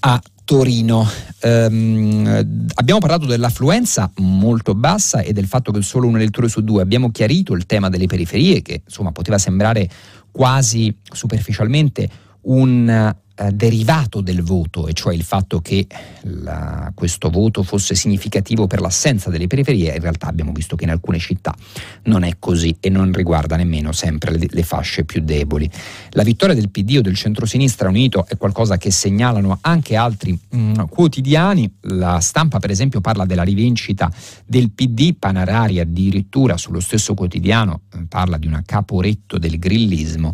[0.01, 1.09] a Torino.
[1.43, 2.27] Um,
[2.75, 6.83] abbiamo parlato dell'affluenza molto bassa e del fatto che solo un elettore su due.
[6.83, 9.89] Abbiamo chiarito il tema delle periferie, che insomma poteva sembrare
[10.31, 12.09] quasi superficialmente
[12.45, 15.89] un eh, derivato del voto, e cioè il fatto che
[16.23, 20.91] la, questo voto fosse significativo per l'assenza delle periferie, in realtà abbiamo visto che in
[20.91, 21.53] alcune città
[22.05, 25.69] non è così e non riguarda nemmeno sempre le, le fasce più deboli.
[26.11, 30.57] La vittoria del PD o del centrosinistra unito è qualcosa che segnalano anche altri mh,
[30.57, 34.13] mm, quotidiani, la stampa per esempio parla della rivincita
[34.47, 40.33] del PD, Panarari addirittura sullo stesso quotidiano eh, parla di una caporetto del grillismo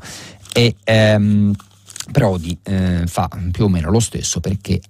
[0.53, 1.55] e ehm,
[2.11, 4.81] Prodi eh, fa più o meno lo stesso perché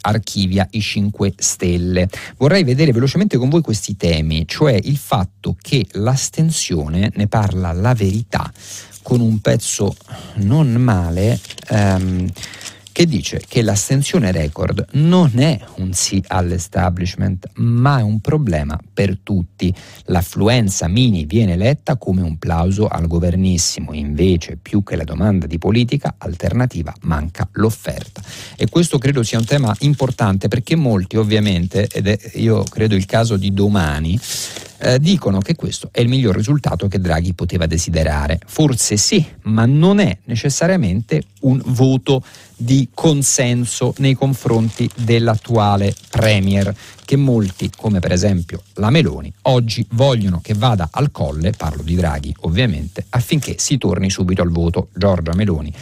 [0.00, 2.08] archivia i 5 Stelle.
[2.36, 7.94] Vorrei vedere velocemente con voi questi temi, cioè il fatto che l'astensione, ne parla la
[7.94, 8.50] verità,
[9.02, 9.94] con un pezzo
[10.36, 11.38] non male.
[11.68, 12.30] Ehm,
[13.00, 19.20] che dice che l'astensione record non è un sì all'establishment, ma è un problema per
[19.22, 19.74] tutti.
[20.04, 25.56] L'affluenza mini viene letta come un plauso al governissimo, invece più che la domanda di
[25.56, 28.20] politica alternativa manca l'offerta.
[28.54, 33.06] E questo credo sia un tema importante perché molti ovviamente, ed è io credo il
[33.06, 34.20] caso di domani,
[34.80, 38.40] eh, dicono che questo è il miglior risultato che Draghi poteva desiderare.
[38.46, 42.22] Forse sì, ma non è necessariamente un voto
[42.56, 50.40] di consenso nei confronti dell'attuale Premier, che molti, come per esempio la Meloni, oggi vogliono
[50.42, 54.88] che vada al colle, parlo di Draghi ovviamente, affinché si torni subito al voto.
[54.94, 55.72] Giorgia Meloni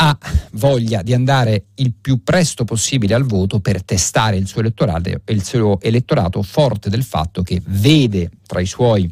[0.00, 0.16] ha
[0.52, 5.44] voglia di andare il più presto possibile al voto per testare il suo elettorato, il
[5.44, 9.10] suo elettorato forte del fatto che vede tra i suoi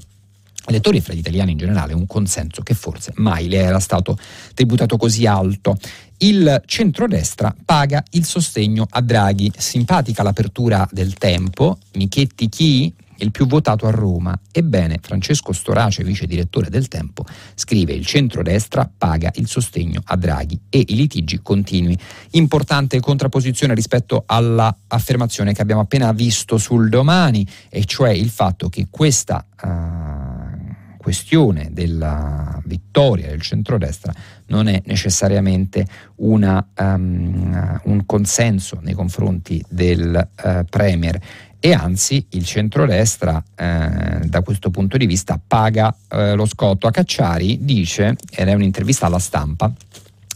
[0.67, 4.19] elettori e fra gli italiani in generale un consenso che forse mai le era stato
[4.55, 5.77] tributato così alto.
[6.19, 9.53] Il centrodestra paga il sostegno a Draghi.
[9.57, 11.79] Simpatica l'apertura del tempo.
[11.95, 12.95] Michetti chi?
[13.19, 14.39] Il più votato a Roma.
[14.53, 17.25] Ebbene, Francesco Storace, vice direttore del Tempo,
[17.55, 21.99] scrive il centrodestra paga il sostegno a Draghi e i litigi continui.
[22.33, 28.89] Importante contrapposizione rispetto all'affermazione che abbiamo appena visto sul domani, e cioè il fatto che
[28.91, 34.13] questa uh, questione della vittoria del centrodestra
[34.47, 41.21] non è necessariamente una, um, un consenso nei confronti del uh, Premier
[41.59, 46.87] e anzi il centrodestra eh, da questo punto di vista paga eh, lo scotto.
[46.87, 49.73] A Cacciari dice, ed è un'intervista alla stampa,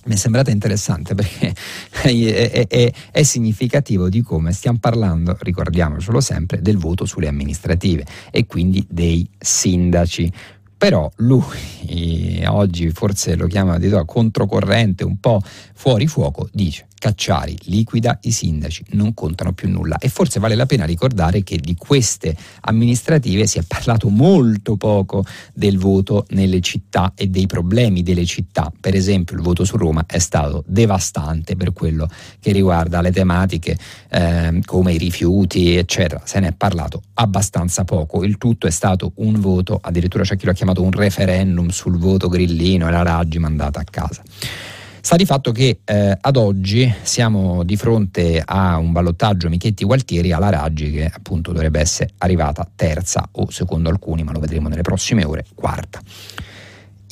[0.05, 1.53] mi è sembrata interessante perché
[2.03, 8.47] è, è, è, significativo di come stiamo parlando, ricordiamocelo sempre, del voto sulle amministrative e
[8.47, 10.33] quindi dei sindaci
[10.81, 15.43] però lui oggi forse lo chiama di controcorrente, un po'
[15.75, 19.97] fuori fuoco, dice Cacciari liquida i sindaci, non contano più nulla.
[19.97, 25.25] E forse vale la pena ricordare che di queste amministrative si è parlato molto poco
[25.55, 30.05] del voto nelle città e dei problemi delle città, per esempio il voto su Roma
[30.07, 32.07] è stato devastante per quello
[32.39, 33.79] che riguarda le tematiche
[34.11, 39.13] eh, come i rifiuti eccetera, se ne è parlato abbastanza poco, il tutto è stato
[39.17, 43.03] un voto, addirittura c'è chi lo ha chiamato un referendum sul voto grillino e la
[43.03, 44.23] Raggi mandata a casa.
[45.03, 50.51] Sta di fatto che eh, ad oggi siamo di fronte a un ballottaggio Michetti-Gualtieri alla
[50.51, 55.25] Raggi che appunto dovrebbe essere arrivata terza o secondo alcuni, ma lo vedremo nelle prossime
[55.25, 56.01] ore, quarta.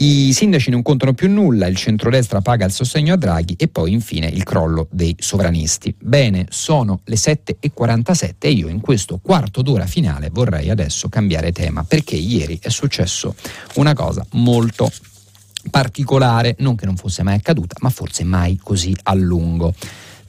[0.01, 3.92] I sindaci non contano più nulla, il centrodestra paga il sostegno a Draghi e poi
[3.92, 5.92] infine il crollo dei sovranisti.
[5.98, 11.83] Bene, sono le 7.47 e io in questo quarto d'ora finale vorrei adesso cambiare tema
[11.83, 13.35] perché ieri è successo
[13.74, 14.88] una cosa molto
[15.71, 19.75] particolare, non che non fosse mai accaduta, ma forse mai così a lungo.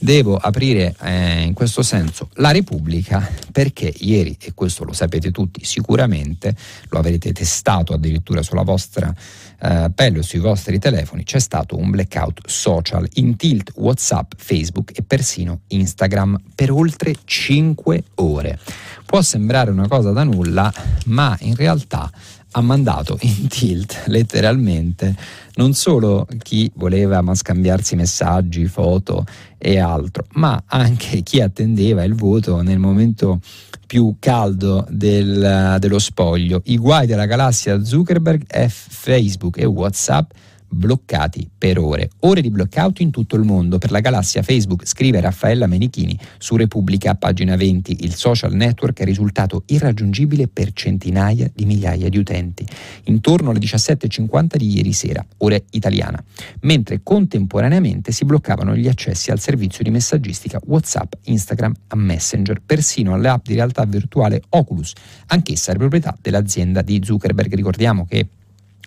[0.01, 5.65] Devo aprire eh, in questo senso la Repubblica perché ieri, e questo lo sapete tutti
[5.65, 6.55] sicuramente,
[6.87, 9.13] lo avrete testato addirittura sulla vostra
[9.61, 14.97] eh, pelle o sui vostri telefoni, c'è stato un blackout social in tilt WhatsApp, Facebook
[14.97, 18.57] e persino Instagram per oltre 5 ore.
[19.05, 20.71] Può sembrare una cosa da nulla,
[21.07, 22.09] ma in realtà
[22.51, 25.15] ha mandato in tilt letteralmente
[25.55, 29.25] non solo chi voleva ma scambiarsi messaggi, foto
[29.57, 33.41] e altro, ma anche chi attendeva il voto nel momento
[33.85, 36.61] più caldo del, dello spoglio.
[36.65, 40.31] I guai della galassia Zuckerberg, F, Facebook e WhatsApp
[40.69, 42.09] bloccati per ore.
[42.19, 43.77] Ore di blockout in tutto il mondo.
[43.77, 49.03] Per la galassia Facebook, scrive Raffaella Menichini su Repubblica, pagina 20, il social network è
[49.03, 52.65] risultato irraggiungibile per centinaia di migliaia di utenti,
[53.05, 56.23] intorno alle 17.50 di ieri sera, ora italiana,
[56.61, 63.13] mentre contemporaneamente si bloccavano gli accessi al servizio di messaggistica WhatsApp, Instagram e Messenger, persino
[63.13, 64.93] alle app di realtà virtuale Oculus,
[65.27, 67.53] anch'essa proprietà dell'azienda di Zuckerberg.
[67.55, 68.27] Ricordiamo che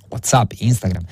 [0.09, 1.05] WhatsApp, Instagram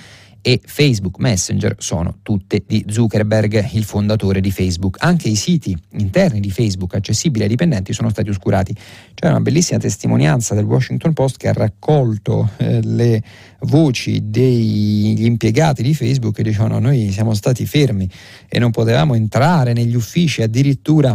[0.43, 4.97] e Facebook Messenger sono tutte di Zuckerberg, il fondatore di Facebook.
[5.01, 8.75] Anche i siti interni di Facebook accessibili ai dipendenti sono stati oscurati.
[9.15, 13.23] C'è una bellissima testimonianza del Washington Post che ha raccolto eh, le
[13.61, 18.09] voci degli impiegati di Facebook che dicevano noi siamo stati fermi
[18.49, 21.15] e non potevamo entrare negli uffici, addirittura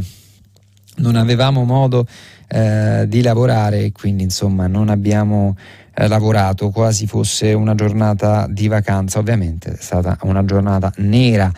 [0.98, 2.06] non avevamo modo
[2.48, 5.56] eh, di lavorare e quindi insomma non abbiamo
[5.96, 11.52] eh, lavorato quasi fosse una giornata di vacanza, ovviamente è stata una giornata nera.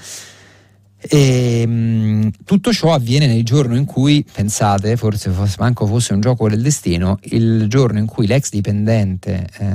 [0.99, 6.13] E, mh, mm, tutto ciò avviene nel giorno in cui, pensate, forse fosse, manco fosse
[6.13, 9.65] un gioco del destino, il giorno in cui l'ex dipendente eh,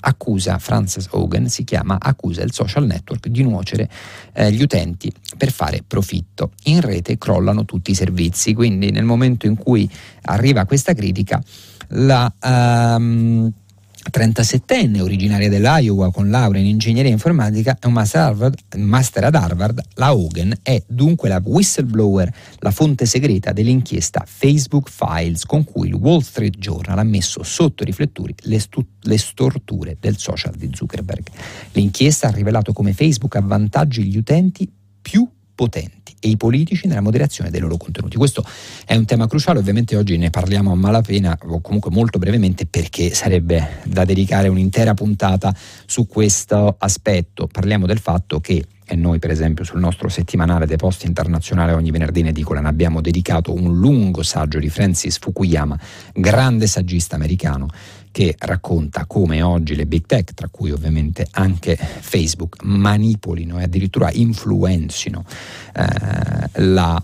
[0.00, 3.88] accusa, Frances Hogan si chiama, accusa il social network di nuocere
[4.32, 6.52] eh, gli utenti per fare profitto.
[6.64, 9.88] In rete crollano tutti i servizi, quindi nel momento in cui
[10.22, 11.42] arriva questa critica,
[11.88, 12.32] la...
[12.42, 13.52] Um,
[14.10, 19.80] 37enne, originaria dell'Iowa con laurea in ingegneria informatica e un master, Harvard, master, ad Harvard,
[19.94, 25.94] la Hogan è dunque la whistleblower, la fonte segreta dell'inchiesta Facebook Files con cui il
[25.94, 30.70] Wall Street Journal ha messo sotto i riflettori le, stu- le storture del social di
[30.72, 31.26] Zuckerberg.
[31.72, 35.28] L'inchiesta ha rivelato come Facebook avvantaggi gli utenti più
[35.62, 38.16] potenti e i politici nella moderazione dei loro contenuti.
[38.16, 38.44] Questo
[38.84, 43.14] è un tema cruciale, ovviamente oggi ne parliamo a malapena o comunque molto brevemente perché
[43.14, 45.54] sarebbe da dedicare un'intera puntata
[45.86, 47.46] su questo aspetto.
[47.46, 51.92] Parliamo del fatto che e noi per esempio sul nostro settimanale dei posti internazionale ogni
[51.92, 55.78] venerdì in edicola ne abbiamo dedicato un lungo saggio di Francis Fukuyama,
[56.12, 57.68] grande saggista americano
[58.12, 64.12] che racconta come oggi le big tech, tra cui ovviamente anche Facebook, manipolino e addirittura
[64.12, 65.24] influenzino
[65.74, 67.02] eh, la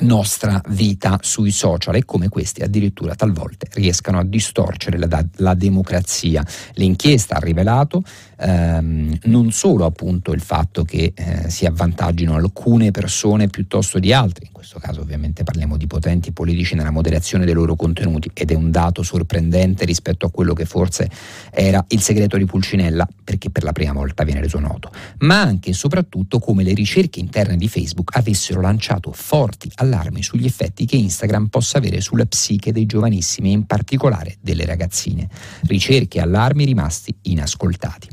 [0.00, 6.44] nostra vita sui social e come questi addirittura talvolta riescano a distorcere la, la democrazia.
[6.74, 8.02] L'inchiesta ha rivelato
[8.40, 14.46] ehm, non solo appunto il fatto che eh, si avvantaggino alcune persone piuttosto di altre,
[14.46, 18.54] in questo caso ovviamente parliamo di potenti politici nella moderazione dei loro contenuti ed è
[18.54, 21.08] un dato sorprendente rispetto a quello che forse
[21.50, 25.70] era il segreto di Pulcinella, perché per la prima volta viene reso noto, ma anche
[25.70, 30.96] e soprattutto come le ricerche interne di Facebook avessero lanciato forti allarmi sugli effetti che
[30.96, 35.28] Instagram possa avere sulla psiche dei giovanissimi e in particolare delle ragazzine.
[35.62, 38.08] Ricerche e allarmi rimasti inascoltati.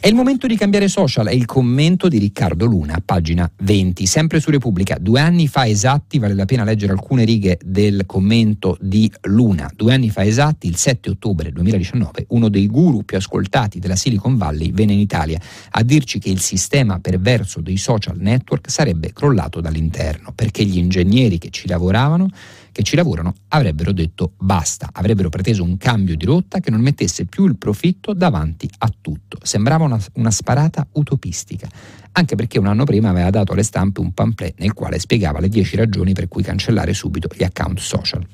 [0.00, 4.38] È il momento di cambiare social, è il commento di Riccardo Luna, pagina 20, sempre
[4.38, 4.96] su Repubblica.
[4.96, 9.68] Due anni fa esatti, vale la pena leggere alcune righe del commento di Luna.
[9.74, 14.36] Due anni fa esatti, il 7 ottobre 2019, uno dei guru più ascoltati della Silicon
[14.36, 15.40] Valley venne in Italia
[15.70, 21.38] a dirci che il sistema perverso dei social network sarebbe crollato dall'interno, perché gli ingegneri
[21.38, 22.30] che ci lavoravano
[22.78, 27.24] che ci lavorano avrebbero detto basta, avrebbero preteso un cambio di rotta che non mettesse
[27.24, 29.36] più il profitto davanti a tutto.
[29.42, 31.68] Sembrava una, una sparata utopistica,
[32.12, 35.48] anche perché un anno prima aveva dato alle stampe un pamphlet nel quale spiegava le
[35.48, 38.24] 10 ragioni per cui cancellare subito gli account social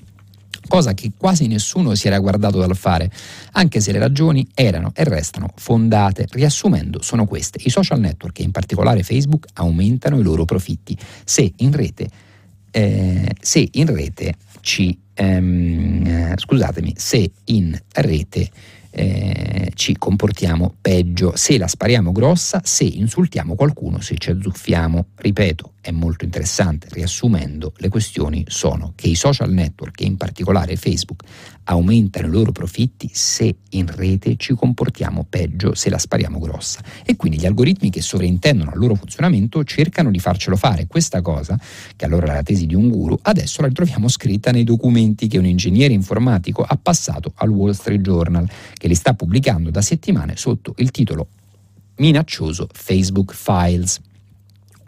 [0.66, 3.10] cosa che quasi nessuno si era guardato dal fare,
[3.52, 6.26] anche se le ragioni erano e restano fondate.
[6.30, 7.60] Riassumendo, sono queste.
[7.62, 12.08] I social network, e in particolare Facebook, aumentano i loro profitti se in rete
[12.76, 18.50] eh, se in rete ci ehm, scusatemi, se in rete
[18.90, 25.06] eh, ci comportiamo peggio, se la spariamo grossa, se insultiamo qualcuno, se ci azzuffiamo.
[25.14, 26.88] Ripeto, è molto interessante.
[26.90, 31.22] Riassumendo, le questioni sono che i social network, e in particolare Facebook,
[31.64, 36.80] aumentano i loro profitti se in rete ci comportiamo peggio, se la spariamo grossa.
[37.04, 40.86] E quindi gli algoritmi che sovrintendono al loro funzionamento cercano di farcelo fare.
[40.86, 41.60] Questa cosa,
[41.94, 45.36] che allora era la tesi di un guru, adesso la ritroviamo scritta nei documenti che
[45.36, 50.36] un ingegnere informatico ha passato al Wall Street Journal che li sta pubblicando da settimane
[50.36, 51.28] sotto il titolo
[51.96, 54.00] minaccioso Facebook Files.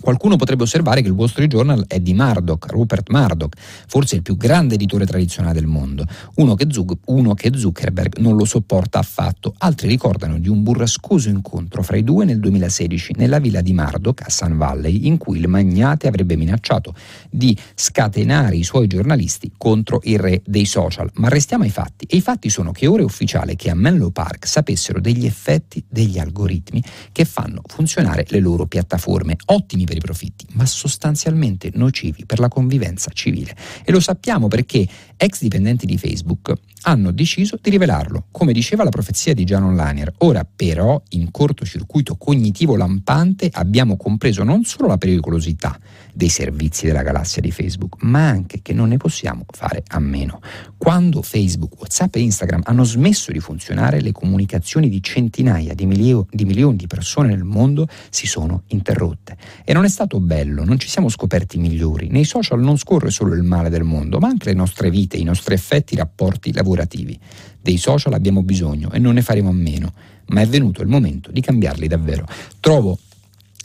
[0.06, 3.56] Qualcuno potrebbe osservare che il Wall Street Journal è di Murdoch, Rupert Murdoch,
[3.88, 8.36] forse il più grande editore tradizionale del mondo, uno che, Zug, uno che, Zuckerberg non
[8.36, 9.52] lo sopporta affatto.
[9.58, 14.22] Altri ricordano di un burrascoso incontro fra i due nel 2016 nella villa di Murdoch
[14.22, 16.94] a Sun Valley, in cui il magnate avrebbe minacciato
[17.28, 21.10] di scatenare i suoi giornalisti contro il re dei social.
[21.14, 22.06] Ma restiamo ai fatti.
[22.08, 25.82] E i fatti sono che ora è ufficiale che a Menlo Park sapessero degli effetti
[25.88, 26.80] degli algoritmi
[27.10, 29.36] che fanno funzionare le loro piattaforme.
[29.46, 33.56] Ottimi per i profitti, ma sostanzialmente nocivi per la convivenza civile.
[33.84, 34.86] E lo sappiamo perché
[35.16, 40.12] ex dipendenti di Facebook hanno deciso di rivelarlo, come diceva la profezia di Janon Lanier.
[40.18, 45.78] Ora però, in cortocircuito cognitivo lampante, abbiamo compreso non solo la pericolosità
[46.16, 50.40] dei servizi della galassia di Facebook, ma anche che non ne possiamo fare a meno.
[50.78, 56.26] Quando Facebook, WhatsApp e Instagram hanno smesso di funzionare, le comunicazioni di centinaia di, milio-
[56.30, 59.36] di milioni di persone nel mondo si sono interrotte.
[59.62, 62.08] E non è stato bello, non ci siamo scoperti migliori.
[62.08, 65.22] Nei social non scorre solo il male del mondo, ma anche le nostre vite, i
[65.22, 67.20] nostri effetti, i rapporti lavorativi.
[67.60, 69.92] Dei social abbiamo bisogno e non ne faremo a meno,
[70.28, 72.26] ma è venuto il momento di cambiarli davvero.
[72.58, 72.98] Trovo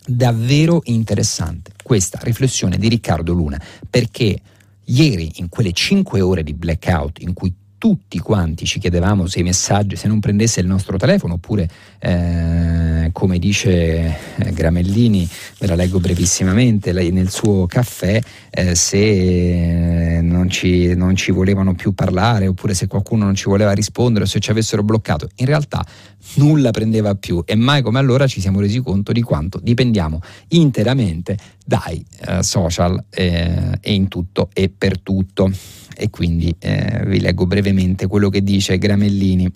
[0.06, 4.40] davvero interessante questa riflessione di Riccardo Luna, perché
[4.86, 9.44] ieri in quelle cinque ore di blackout in cui tutti quanti ci chiedevamo se i
[9.44, 11.68] messaggi, se non prendesse il nostro telefono, oppure
[11.98, 15.28] eh, come dice eh, Gramellini,
[15.58, 18.22] ve la leggo brevissimamente, nel suo caffè,
[18.52, 23.72] eh, se non ci, non ci volevano più parlare, oppure se qualcuno non ci voleva
[23.72, 25.28] rispondere, o se ci avessero bloccato.
[25.38, 25.84] In realtà
[26.36, 31.36] nulla prendeva più e mai come allora ci siamo resi conto di quanto dipendiamo interamente
[31.66, 35.52] dai eh, social eh, e in tutto e per tutto
[35.96, 39.52] e quindi eh, vi leggo brevemente quello che dice Gramellini.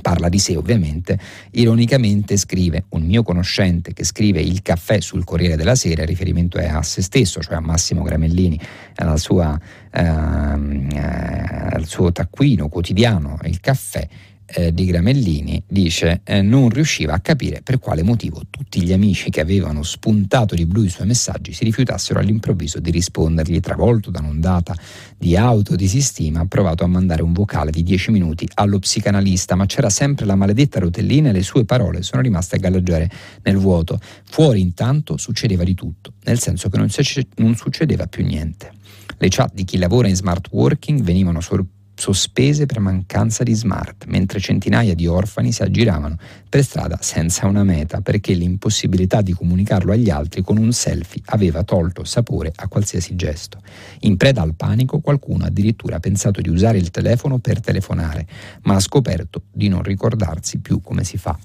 [0.00, 1.18] Parla di sé ovviamente,
[1.50, 6.56] ironicamente scrive un mio conoscente che scrive il caffè sul Corriere della Sera, il riferimento
[6.58, 8.58] è a se stesso, cioè a Massimo Gramellini,
[8.94, 9.60] alla sua,
[9.92, 14.08] ehm, eh, al suo taccuino quotidiano, il caffè,
[14.52, 19.30] eh, di Gramellini dice eh, non riusciva a capire per quale motivo tutti gli amici
[19.30, 23.60] che avevano spuntato di blu i suoi messaggi si rifiutassero all'improvviso di rispondergli.
[23.60, 24.74] Travolto da un'ondata
[25.16, 29.90] di autodisistima ha provato a mandare un vocale di 10 minuti allo psicanalista, ma c'era
[29.90, 33.10] sempre la maledetta rotellina e le sue parole sono rimaste a galleggiare
[33.42, 33.98] nel vuoto.
[34.24, 38.72] Fuori intanto succedeva di tutto, nel senso che non, succedeva più niente.
[39.18, 44.06] Le chat di chi lavora in smart working venivano sorprese sospese per mancanza di smart,
[44.06, 46.16] mentre centinaia di orfani si aggiravano
[46.48, 51.62] per strada senza una meta perché l'impossibilità di comunicarlo agli altri con un selfie aveva
[51.62, 53.60] tolto sapore a qualsiasi gesto.
[54.00, 58.26] In preda al panico qualcuno addirittura ha pensato di usare il telefono per telefonare,
[58.62, 61.38] ma ha scoperto di non ricordarsi più come si fa.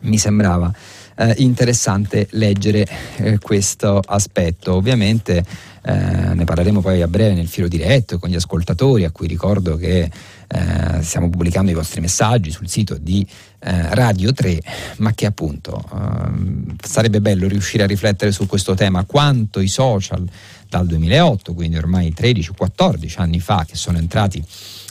[0.00, 0.72] Mi sembrava
[1.18, 4.74] eh, interessante leggere eh, questo aspetto.
[4.74, 5.44] Ovviamente
[5.82, 9.76] eh, ne parleremo poi a breve nel filo diretto con gli ascoltatori a cui ricordo
[9.76, 10.10] che
[10.48, 13.26] eh, stiamo pubblicando i vostri messaggi sul sito di
[13.60, 14.60] eh, Radio 3,
[14.98, 20.26] ma che appunto ehm, sarebbe bello riuscire a riflettere su questo tema, quanto i social
[20.68, 24.42] dal 2008, quindi ormai 13-14 anni fa che sono entrati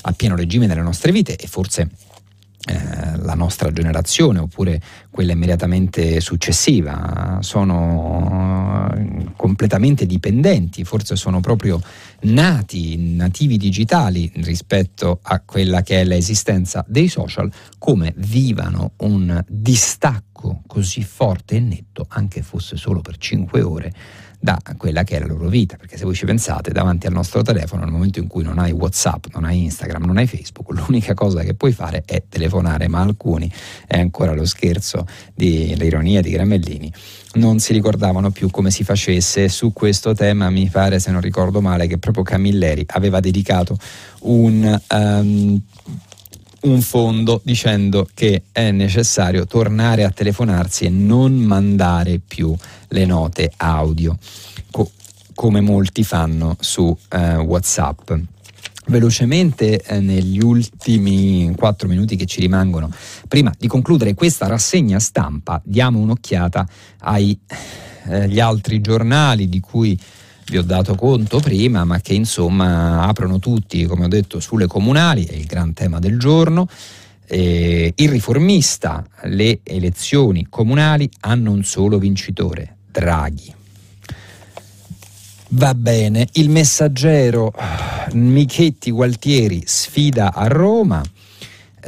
[0.01, 1.89] a pieno regime nelle nostre vite e forse
[2.70, 11.80] eh, la nostra generazione oppure quella immediatamente successiva, sono eh, completamente dipendenti, forse sono proprio
[12.22, 20.63] nati, nativi digitali rispetto a quella che è l'esistenza dei social, come vivano un distacco
[20.68, 23.93] così forte e netto, anche fosse solo per 5 ore,
[24.47, 27.41] da quella che è la loro vita, perché se voi ci pensate davanti al nostro
[27.41, 31.13] telefono nel momento in cui non hai Whatsapp, non hai Instagram, non hai Facebook, l'unica
[31.13, 33.51] cosa che puoi fare è telefonare, ma alcuni
[33.85, 36.93] è ancora lo scherzo di l'ironia di Gramellini
[37.33, 39.47] non si ricordavano più come si facesse.
[39.49, 43.77] Su questo tema mi pare, se non ricordo male, che proprio Camilleri aveva dedicato
[44.21, 45.61] un, um,
[46.68, 52.55] un fondo dicendo che è necessario tornare a telefonarsi e non mandare più
[52.89, 54.18] le note audio,
[54.72, 54.91] co-
[55.34, 58.11] come molti fanno su uh, WhatsApp.
[58.88, 62.89] Velocemente eh, negli ultimi quattro minuti che ci rimangono,
[63.28, 66.65] prima di concludere questa rassegna stampa, diamo un'occhiata
[66.99, 67.38] agli
[68.05, 69.99] eh, altri giornali di cui
[70.49, 75.25] vi ho dato conto prima, ma che insomma aprono tutti, come ho detto, sulle comunali,
[75.25, 76.67] è il gran tema del giorno.
[77.29, 83.53] Eh, il riformista, le elezioni comunali hanno un solo vincitore, Draghi.
[85.49, 87.53] Va bene, il messaggero
[88.13, 91.01] Michetti Gualtieri sfida a Roma.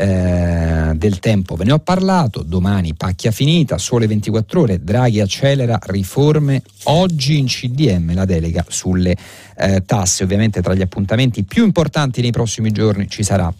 [0.02, 5.78] Eh, del tempo ve ne ho parlato, domani pacchia finita, sole 24 ore, Draghi accelera
[5.88, 9.14] riforme, oggi in CDM la delega sulle
[9.58, 13.54] eh, tasse, ovviamente tra gli appuntamenti più importanti nei prossimi giorni ci sarà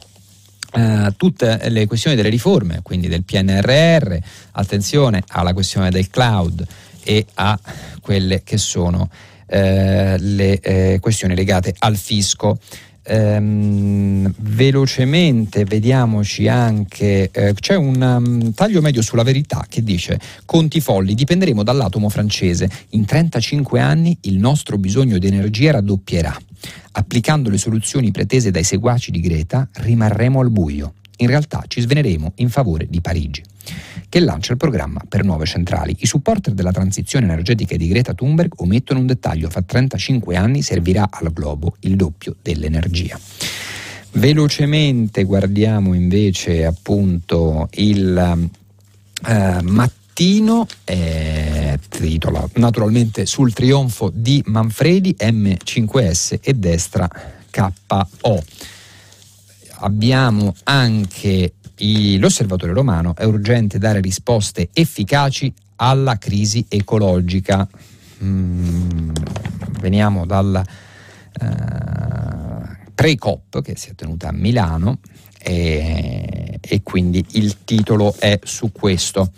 [0.72, 4.16] Uh, tutte le questioni delle riforme, quindi del PNRR,
[4.52, 6.64] attenzione alla questione del cloud
[7.04, 7.60] e a
[8.02, 12.60] quelle che sono uh, le uh, questioni legate al fisco.
[13.12, 20.80] Um, velocemente vediamoci anche eh, c'è un um, taglio medio sulla verità che dice conti
[20.80, 22.70] folli dipenderemo dall'atomo francese.
[22.90, 26.38] In 35 anni il nostro bisogno di energia raddoppierà.
[26.92, 30.94] Applicando le soluzioni pretese dai seguaci di Greta rimarremo al buio.
[31.18, 33.42] In realtà ci sveneremo in favore di Parigi
[34.10, 35.96] che lancia il programma per nuove centrali.
[36.00, 41.08] I supporter della transizione energetica di Greta Thunberg omettono un dettaglio, fra 35 anni servirà
[41.10, 43.18] al globo il doppio dell'energia.
[44.14, 48.50] Velocemente guardiamo invece appunto il
[49.28, 57.08] eh, mattino, eh, titola naturalmente sul trionfo di Manfredi, M5S e destra
[57.52, 58.44] KO.
[59.82, 61.54] Abbiamo anche
[62.18, 67.68] l'osservatore romano è urgente dare risposte efficaci alla crisi ecologica.
[68.24, 69.12] Mm,
[69.80, 70.62] veniamo dal
[71.42, 71.48] uh,
[72.94, 75.00] pre-COP che si è tenuta a Milano
[75.42, 79.32] e, e quindi il titolo è su questo.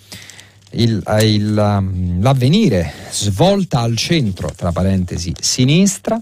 [0.72, 6.20] Il, il, um, l'avvenire svolta al centro, tra parentesi, sinistra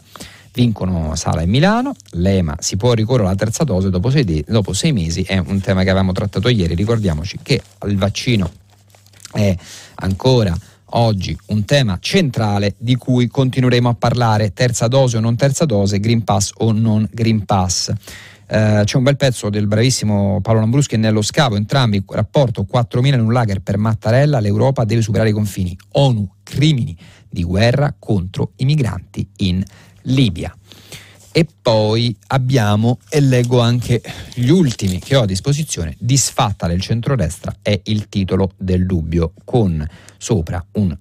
[0.53, 4.73] vincono Sala e Milano, l'EMA si può ricorrere alla terza dose dopo sei, de- dopo
[4.73, 8.51] sei mesi, è un tema che avevamo trattato ieri, ricordiamoci che il vaccino
[9.31, 9.55] è
[9.95, 10.57] ancora
[10.91, 15.99] oggi un tema centrale di cui continueremo a parlare, terza dose o non terza dose,
[15.99, 17.91] Green Pass o non Green Pass.
[18.51, 23.19] Uh, c'è un bel pezzo del bravissimo Paolo Lambruschi Nello Scavo, entrambi, rapporto 4.000 in
[23.19, 26.97] un lager per Mattarella, l'Europa deve superare i confini, ONU, crimini
[27.29, 29.63] di guerra contro i migranti in
[30.09, 30.55] Libia.
[31.31, 34.01] E poi abbiamo, e leggo anche
[34.33, 39.87] gli ultimi che ho a disposizione, Disfatta del centrodestra è il titolo del dubbio, con
[40.17, 40.97] sopra un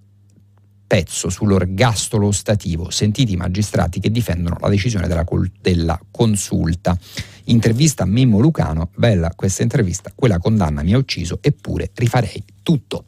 [0.87, 6.99] pezzo sull'orgastolo stativo, sentiti i magistrati che difendono la decisione della, col- della consulta.
[7.45, 13.05] Intervista a Mimmo Lucano, bella questa intervista, quella condanna mi ha ucciso, eppure rifarei tutto.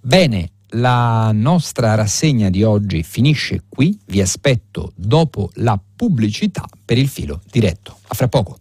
[0.00, 7.08] Bene, la nostra rassegna di oggi finisce qui, vi aspetto dopo la pubblicità per il
[7.08, 7.98] filo diretto.
[8.08, 8.58] A fra poco.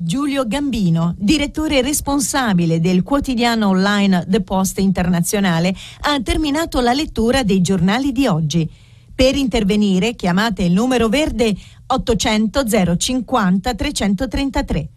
[0.00, 7.60] Giulio Gambino, direttore responsabile del quotidiano online The Post Internazionale, ha terminato la lettura dei
[7.60, 8.70] giornali di oggi.
[9.12, 11.52] Per intervenire chiamate il numero verde
[11.86, 14.88] 800 050 333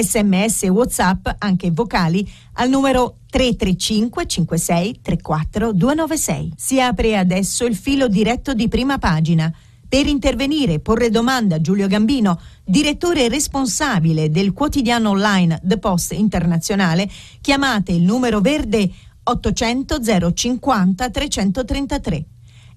[0.00, 6.52] sms e whatsapp, anche vocali, al numero 335 56 34 296.
[6.56, 9.52] Si apre adesso il filo diretto di prima pagina.
[9.86, 16.12] Per intervenire e porre domanda a Giulio Gambino, direttore responsabile del quotidiano online The Post
[16.12, 17.08] Internazionale,
[17.40, 18.90] chiamate il numero verde
[19.22, 19.98] 800
[20.34, 22.24] 050 333.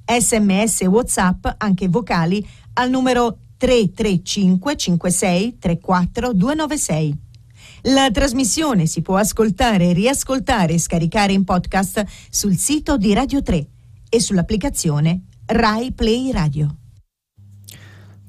[0.05, 7.17] Sms e WhatsApp, anche vocali, al numero 335 56 34 296.
[7.83, 13.67] La trasmissione si può ascoltare, riascoltare e scaricare in podcast sul sito di Radio 3
[14.09, 16.75] e sull'applicazione Rai Play Radio.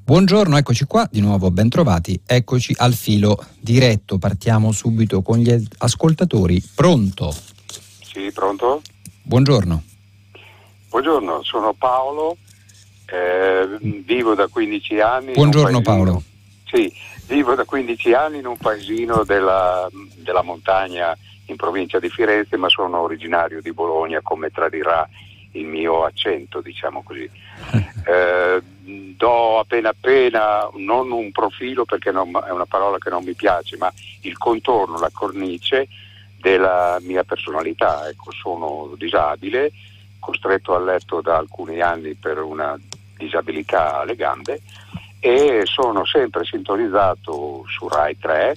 [0.04, 5.54] Buongiorno, eccoci qua, di nuovo ben trovati, eccoci al filo diretto, partiamo subito con gli
[5.78, 6.62] ascoltatori.
[6.74, 7.30] Pronto?
[7.30, 8.80] Sì, pronto?
[9.22, 9.82] Buongiorno.
[10.88, 12.38] Buongiorno, sono Paolo,
[13.10, 15.32] eh, vivo da 15 anni.
[15.32, 16.22] Buongiorno Paolo.
[16.64, 16.92] Sì,
[17.26, 22.68] vivo da 15 anni in un paesino della, della montagna in provincia di Firenze, ma
[22.68, 25.08] sono originario di Bologna, come tradirà
[25.52, 27.28] il mio accento, diciamo così.
[28.08, 28.62] Eh,
[29.18, 33.76] do appena appena, non un profilo perché non, è una parola che non mi piace,
[33.76, 33.92] ma
[34.22, 35.88] il contorno, la cornice
[36.40, 38.08] della mia personalità.
[38.08, 39.72] Ecco, sono disabile,
[40.18, 42.78] costretto a letto da alcuni anni per una
[43.18, 44.60] disabilità alle gambe
[45.20, 48.56] e sono sempre sintonizzato su Rai 3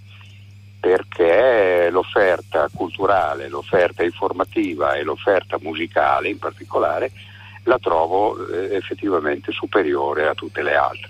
[0.79, 7.11] perché l'offerta culturale, l'offerta informativa e l'offerta musicale in particolare
[7.65, 11.09] la trovo eh, effettivamente superiore a tutte le altre.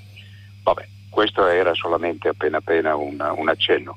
[0.63, 3.95] Vabbè, questo era solamente appena appena una, un accenno.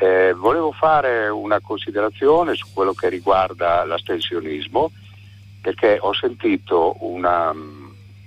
[0.00, 4.90] Eh, volevo fare una considerazione su quello che riguarda l'astensionismo,
[5.60, 7.52] perché ho sentito una,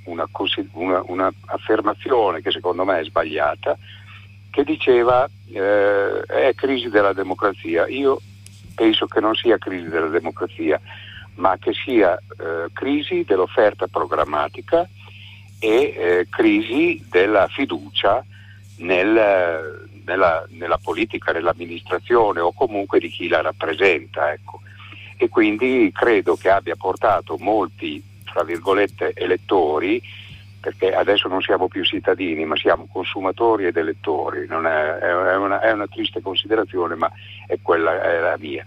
[0.05, 0.27] una,
[0.73, 3.77] una, una affermazione che secondo me è sbagliata,
[4.49, 7.87] che diceva eh, è crisi della democrazia.
[7.87, 8.19] Io
[8.75, 10.79] penso che non sia crisi della democrazia,
[11.35, 14.87] ma che sia eh, crisi dell'offerta programmatica
[15.59, 18.23] e eh, crisi della fiducia
[18.77, 24.31] nel, nella, nella, politica, nell'amministrazione o comunque di chi la rappresenta.
[24.31, 24.61] Ecco.
[25.17, 30.01] E quindi credo che abbia portato molti, tra virgolette, elettori,
[30.59, 34.45] perché adesso non siamo più cittadini, ma siamo consumatori ed elettori.
[34.45, 37.11] È, è, una, è, una, triste considerazione, ma
[37.47, 38.63] è quella è la mia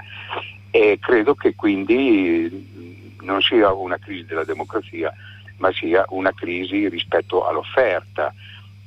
[0.77, 5.15] e credo che quindi non sia una crisi della democrazia,
[5.59, 8.35] ma sia una crisi rispetto all'offerta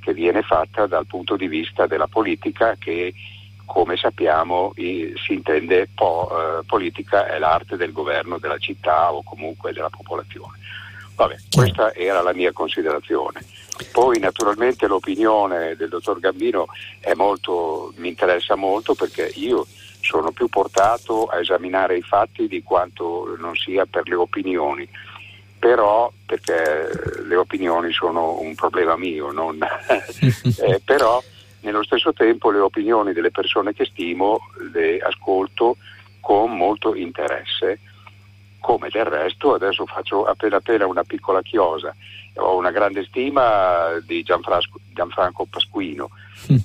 [0.02, 3.14] che viene fatta dal punto di vista della politica che
[3.64, 9.72] come sappiamo si intende po, eh, politica è l'arte del governo della città o comunque
[9.72, 10.58] della popolazione.
[11.18, 13.44] Vabbè, questa era la mia considerazione.
[13.92, 16.68] Poi naturalmente l'opinione del dottor Gambino
[17.16, 19.66] molto, mi interessa molto perché io
[20.00, 24.88] sono più portato a esaminare i fatti di quanto non sia per le opinioni,
[25.58, 26.88] però perché
[27.26, 29.58] le opinioni sono un problema mio, non,
[29.90, 31.22] eh, però
[31.62, 34.38] nello stesso tempo le opinioni delle persone che stimo
[34.72, 35.78] le ascolto
[36.20, 37.80] con molto interesse,
[38.60, 41.96] come del resto adesso faccio appena appena una piccola chiosa.
[42.36, 46.10] Ho una grande stima di Gianfranco, Gianfranco Pasquino,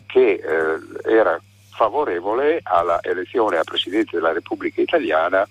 [0.06, 1.40] che eh, era
[1.70, 5.48] favorevole alla elezione a Presidente della Repubblica Italiana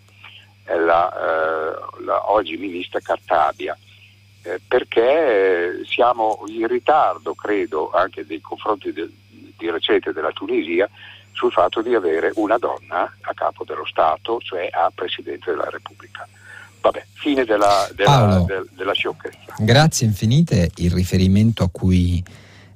[0.65, 3.75] eh, la, eh, la oggi ministra Cartabia,
[4.43, 9.11] eh, perché siamo in ritardo, credo, anche nei confronti del,
[9.57, 10.87] di recente della Tunisia,
[11.31, 16.27] sul fatto di avere una donna a capo dello Stato, cioè a Presidente della Repubblica.
[16.81, 19.55] Vabbè, fine della, della, del, della sciocchezza.
[19.59, 20.71] Grazie infinite.
[20.77, 22.23] Il riferimento a cui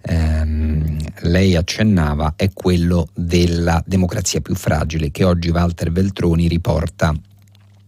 [0.01, 7.14] ehm, lei accennava è quello della democrazia più fragile che oggi Walter Veltroni riporta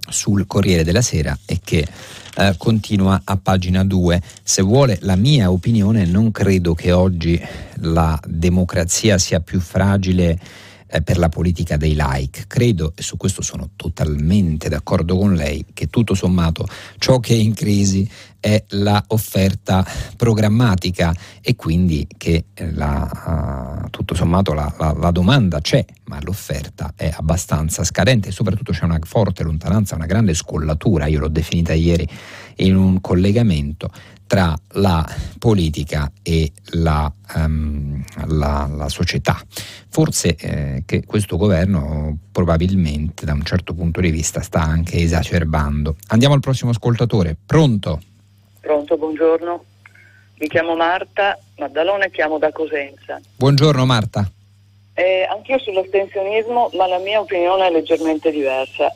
[0.09, 1.87] sul Corriere della Sera e che
[2.35, 4.21] eh, continua a pagina 2.
[4.43, 7.41] Se vuole la mia opinione, non credo che oggi
[7.81, 10.39] la democrazia sia più fragile
[10.87, 12.45] eh, per la politica dei like.
[12.47, 16.65] Credo, e su questo sono totalmente d'accordo con lei, che tutto sommato
[16.97, 18.09] ciò che è in crisi
[18.39, 19.85] è la offerta
[20.15, 26.93] programmatica e quindi che la, uh, tutto sommato la, la, la, domanda c'è, ma l'offerta
[26.95, 31.73] è abbastanza scadente e soprattutto c'è una forte lontananza, una grande scollatura, io l'ho definita
[31.73, 32.07] ieri
[32.57, 33.91] in un collegamento
[34.27, 35.07] tra la
[35.39, 39.41] politica e la, um, la, la società.
[39.89, 45.95] Forse eh, che questo governo probabilmente da un certo punto di vista sta anche esacerbando.
[46.09, 47.35] Andiamo al prossimo ascoltatore.
[47.43, 48.01] Pronto?
[48.59, 49.63] Pronto, buongiorno.
[50.39, 53.19] Mi chiamo Marta Maddalone e chiamo da Cosenza.
[53.35, 54.29] Buongiorno Marta.
[54.93, 58.93] Eh, anch'io sull'astensionismo, ma la mia opinione è leggermente diversa.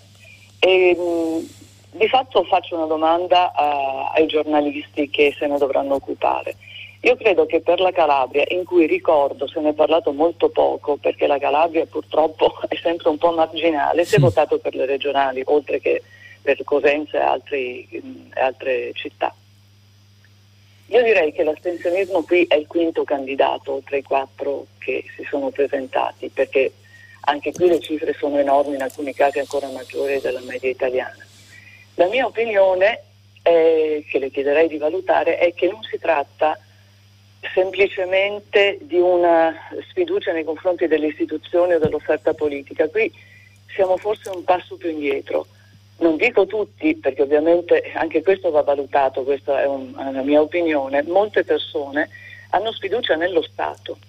[0.60, 1.61] E, mh,
[1.92, 6.56] di fatto faccio una domanda a, ai giornalisti che se ne dovranno occupare.
[7.02, 10.98] Io credo che per la Calabria, in cui ricordo se ne è parlato molto poco,
[10.98, 15.42] perché la Calabria purtroppo è sempre un po' marginale, si è votato per le regionali,
[15.46, 16.02] oltre che
[16.42, 19.34] per Cosenza e, altri, e altre città.
[20.88, 25.50] Io direi che l'astensionismo qui è il quinto candidato tra i quattro che si sono
[25.50, 26.74] presentati, perché
[27.22, 31.21] anche qui le cifre sono enormi, in alcuni casi ancora maggiori della media italiana.
[32.02, 33.04] La mia opinione,
[33.44, 36.58] è, che le chiederei di valutare, è che non si tratta
[37.54, 39.54] semplicemente di una
[39.88, 42.88] sfiducia nei confronti delle istituzioni o dell'offerta politica.
[42.88, 43.14] Qui
[43.76, 45.46] siamo forse un passo più indietro.
[46.00, 50.42] Non dico tutti, perché ovviamente anche questo va valutato, questa è, un, è una mia
[50.42, 52.10] opinione, molte persone
[52.50, 54.00] hanno sfiducia nello Stato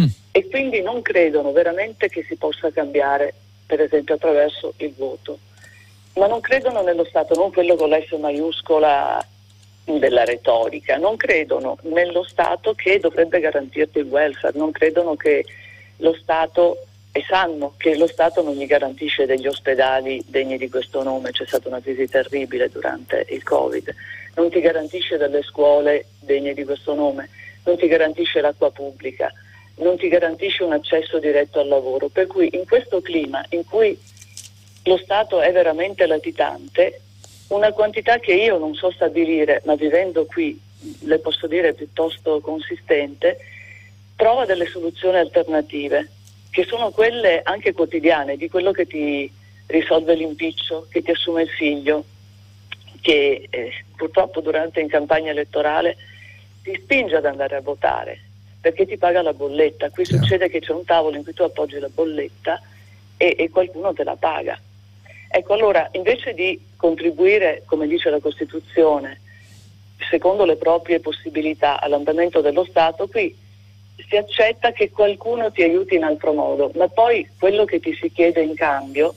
[0.00, 0.06] mm.
[0.30, 3.34] e quindi non credono veramente che si possa cambiare,
[3.66, 5.38] per esempio attraverso il voto,
[6.14, 9.24] ma non credono nello Stato, non quello con l'S maiuscola
[9.84, 15.44] della retorica, non credono nello Stato che dovrebbe garantirti il welfare, non credono che
[15.98, 21.02] lo Stato e sanno che lo Stato non gli garantisce degli ospedali degni di questo
[21.02, 23.94] nome, c'è stata una crisi terribile durante il Covid,
[24.36, 27.28] non ti garantisce delle scuole degne di questo nome,
[27.64, 29.32] non ti garantisce l'acqua pubblica,
[29.76, 32.08] non ti garantisce un accesso diretto al lavoro.
[32.08, 33.98] Per cui in questo clima in cui
[34.84, 37.00] lo Stato è veramente latitante,
[37.48, 40.58] una quantità che io non so stabilire, ma vivendo qui
[41.00, 43.38] le posso dire piuttosto consistente,
[44.16, 46.10] trova delle soluzioni alternative
[46.50, 49.30] che sono quelle anche quotidiane, di quello che ti
[49.66, 52.04] risolve l'impiccio, che ti assume il figlio,
[53.00, 55.96] che eh, purtroppo durante in campagna elettorale
[56.62, 58.20] ti spinge ad andare a votare
[58.64, 59.90] perché ti paga la bolletta.
[59.90, 60.22] Qui Chiaro.
[60.22, 62.58] succede che c'è un tavolo in cui tu appoggi la bolletta
[63.18, 64.58] e, e qualcuno te la paga.
[65.36, 69.20] Ecco, allora invece di contribuire, come dice la Costituzione,
[70.08, 73.36] secondo le proprie possibilità all'andamento dello Stato, qui
[74.08, 78.12] si accetta che qualcuno ti aiuti in altro modo, ma poi quello che ti si
[78.12, 79.12] chiede in cambio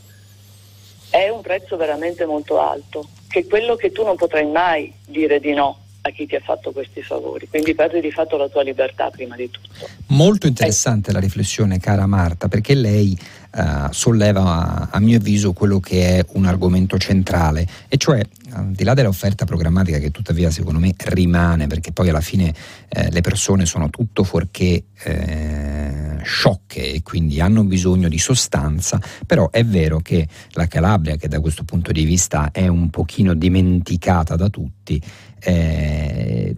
[1.12, 5.40] è un prezzo veramente molto alto, che è quello che tu non potrai mai dire
[5.40, 8.64] di no a chi ti ha fatto questi favori, quindi perdi di fatto la tua
[8.64, 9.88] libertà prima di tutto.
[10.08, 11.14] Molto interessante eh.
[11.14, 13.16] la riflessione, cara Marta, perché lei
[13.54, 18.22] uh, solleva a mio avviso quello che è un argomento centrale, e cioè
[18.52, 22.54] al di là dell'offerta programmatica che tuttavia secondo me rimane, perché poi alla fine
[22.90, 29.50] eh, le persone sono tutto fuorché eh, sciocche e quindi hanno bisogno di sostanza, però
[29.50, 34.36] è vero che la Calabria, che da questo punto di vista è un pochino dimenticata
[34.36, 35.02] da tutti,
[35.40, 36.56] eh,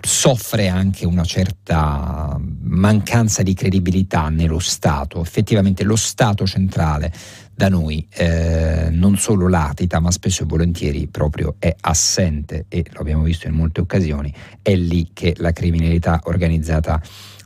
[0.00, 5.20] soffre anche una certa mancanza di credibilità nello Stato.
[5.20, 7.12] Effettivamente lo Stato centrale
[7.54, 13.00] da noi eh, non solo latita, ma spesso e volentieri proprio è assente e lo
[13.00, 17.00] abbiamo visto in molte occasioni, è lì che la criminalità organizzata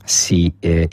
[0.05, 0.87] si eh,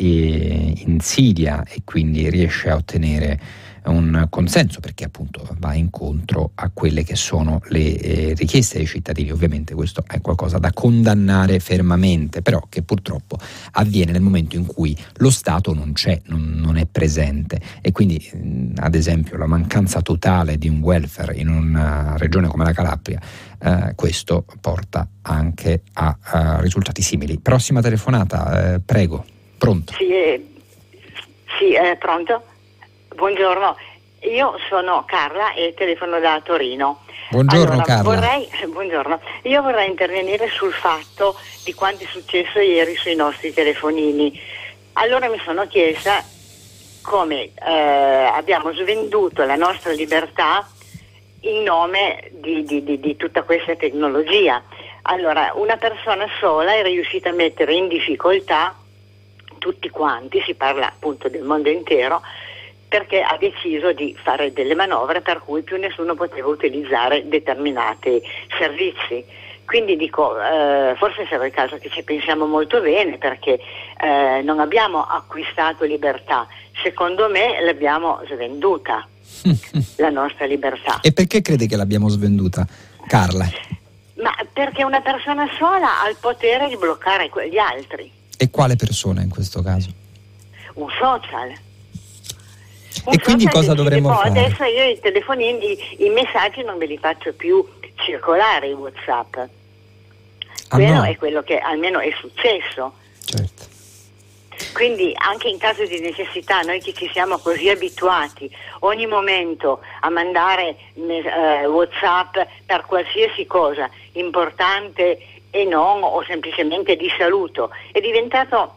[0.86, 3.39] insidia e quindi riesce a ottenere
[3.86, 9.32] un consenso perché appunto va incontro a quelle che sono le eh, richieste dei cittadini.
[9.32, 13.38] Ovviamente questo è qualcosa da condannare fermamente, però che purtroppo
[13.72, 18.30] avviene nel momento in cui lo Stato non c'è, non, non è presente e quindi
[18.34, 23.20] mh, ad esempio la mancanza totale di un welfare in una regione come la Calabria
[23.60, 27.40] eh, questo porta anche a, a, risultati simili.
[27.40, 29.26] Prossima telefonata, eh, prego,
[29.58, 29.94] pronto?
[29.94, 30.46] Sì, eh,
[31.58, 32.44] sì pronto?
[33.16, 33.78] Buongiorno,
[34.22, 37.03] io sono Carla e telefono da Torino.
[37.30, 38.03] Buongiorno allora, Carla.
[38.03, 39.22] Vorrei, buongiorno.
[39.43, 44.39] Io vorrei intervenire sul fatto di quanto è successo ieri sui nostri telefonini.
[44.93, 46.24] Allora mi sono chiesta
[47.01, 47.72] come eh,
[48.34, 50.68] abbiamo svenduto la nostra libertà
[51.41, 54.61] in nome di, di, di, di tutta questa tecnologia.
[55.03, 58.76] Allora, una persona sola è riuscita a mettere in difficoltà
[59.57, 62.22] tutti quanti, si parla appunto del mondo intero,
[62.94, 68.22] perché ha deciso di fare delle manovre per cui più nessuno poteva utilizzare determinati
[68.56, 69.26] servizi.
[69.66, 73.58] Quindi dico, eh, forse sarà il caso che ci pensiamo molto bene perché
[74.00, 76.46] eh, non abbiamo acquistato libertà,
[76.84, 79.08] secondo me l'abbiamo svenduta,
[79.98, 81.00] la nostra libertà.
[81.02, 82.64] E perché crede che l'abbiamo svenduta,
[83.08, 83.50] Carla?
[84.18, 88.12] Ma perché una persona sola ha il potere di bloccare gli altri.
[88.38, 89.89] E quale persona in questo caso?
[90.76, 91.72] Un social
[93.06, 94.30] e quindi cosa dovremmo fare?
[94.30, 97.66] Adesso io i telefonini, i, i, messaggi non me li faccio più
[97.96, 99.36] circolare in Whatsapp.
[99.38, 99.48] Ah,
[100.70, 101.04] quello no.
[101.04, 102.94] è quello che almeno è successo.
[103.24, 103.72] Certo.
[104.74, 110.10] Quindi anche in caso di necessità, noi che ci siamo così abituati ogni momento a
[110.10, 115.20] mandare eh, Whatsapp per qualsiasi cosa importante
[115.52, 118.76] e non o semplicemente di saluto, è diventato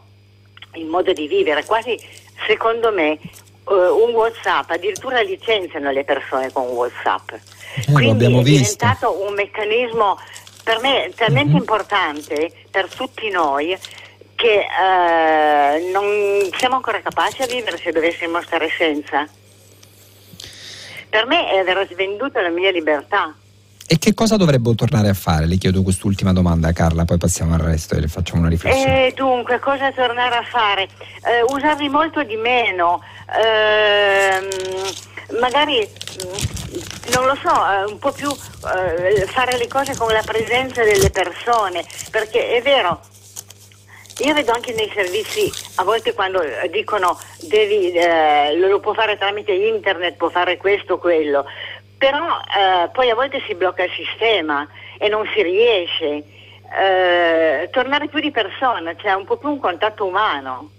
[0.73, 1.97] il modo di vivere, quasi
[2.45, 3.17] secondo me
[3.67, 7.31] uh, un WhatsApp, addirittura licenziano le persone con WhatsApp.
[7.31, 8.43] Eh, Quindi è visto.
[8.43, 10.17] diventato un meccanismo
[10.63, 11.59] per me talmente mm-hmm.
[11.59, 13.77] importante per tutti noi
[14.35, 19.27] che eh, non siamo ancora capaci a vivere se dovessimo stare senza.
[21.09, 23.33] Per me è aver svenduto la mia libertà.
[23.89, 25.45] E che cosa dovrebbe tornare a fare?
[25.45, 29.07] Le chiedo quest'ultima domanda, Carla, poi passiamo al resto e le facciamo una riflessione.
[29.07, 30.89] Eh, dunque, cosa tornare a fare?
[31.23, 33.01] Eh, usarli molto di meno.
[33.33, 34.45] Eh,
[35.39, 40.23] magari mm, non lo so, eh, un po' più eh, fare le cose con la
[40.25, 42.99] presenza delle persone, perché è vero,
[44.19, 49.17] io vedo anche nei servizi, a volte quando eh, dicono devi, eh, lo può fare
[49.17, 51.45] tramite internet, può fare questo o quello,
[51.97, 54.67] però eh, poi a volte si blocca il sistema
[54.97, 56.23] e non si riesce.
[56.67, 60.71] Eh, tornare più di persona, cioè un po' più un contatto umano.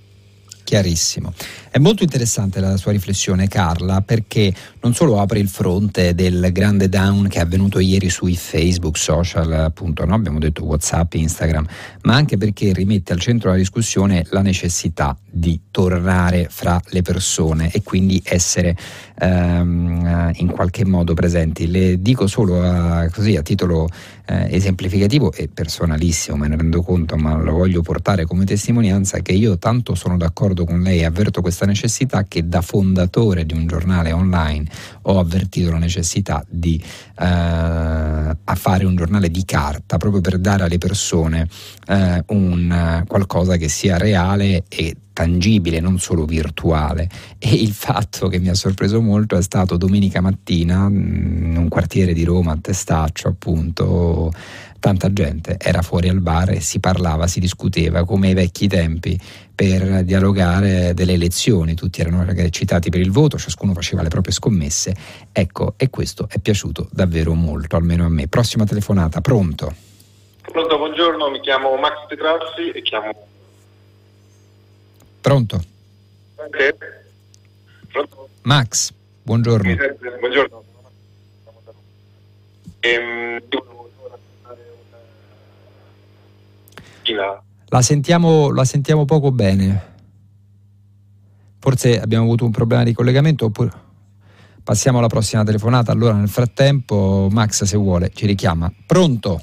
[0.69, 1.33] Chiarissimo.
[1.71, 6.89] È molto interessante la sua riflessione, Carla, perché non solo apre il fronte del grande
[6.89, 10.15] down che è avvenuto ieri sui Facebook, social, appunto, no?
[10.15, 11.67] abbiamo detto WhatsApp, Instagram,
[12.03, 17.71] ma anche perché rimette al centro della discussione la necessità di tornare fra le persone
[17.73, 18.77] e quindi essere
[19.19, 21.71] ehm, in qualche modo presenti.
[21.71, 23.89] Le dico solo a, così a titolo
[24.27, 29.33] eh, esemplificativo e personalissimo, me ne rendo conto, ma lo voglio portare come testimonianza che
[29.33, 33.67] io tanto sono d'accordo con lei e avverto questa necessità che da fondatore di un
[33.67, 34.68] giornale online
[35.03, 36.83] ho avvertito la necessità di
[37.19, 41.49] eh, fare un giornale di carta proprio per dare alle persone
[41.87, 47.09] eh, un, qualcosa che sia reale e tangibile, non solo virtuale.
[47.39, 51.69] E il fatto che mi ha sorpreso molto è stato domenica mattina mm, in un
[51.69, 54.33] quartiere di Roma, a Testaccio, appunto,
[54.79, 59.19] tanta gente era fuori al bar e si parlava, si discuteva come ai vecchi tempi
[59.55, 64.95] per dialogare delle elezioni, tutti erano citati per il voto, ciascuno faceva le proprie scommesse.
[65.33, 68.29] Ecco, e questo è piaciuto davvero molto, almeno a me.
[68.29, 69.75] Prossima telefonata, pronto?
[70.43, 73.27] Pronto, buongiorno, mi chiamo Max Petrassi e chiamo
[75.21, 75.63] Pronto?
[76.37, 76.73] Okay.
[77.91, 78.29] Pronto?
[78.43, 79.75] Max, buongiorno.
[80.21, 80.65] Buongiorno.
[82.81, 83.43] Ehm,
[87.15, 89.97] la, sentiamo, la sentiamo poco bene.
[91.59, 93.71] Forse abbiamo avuto un problema di collegamento oppure
[94.63, 95.93] passiamo alla prossima telefonata.
[95.93, 98.71] Allora nel frattempo Max se vuole ci richiama.
[98.87, 99.43] Pronto?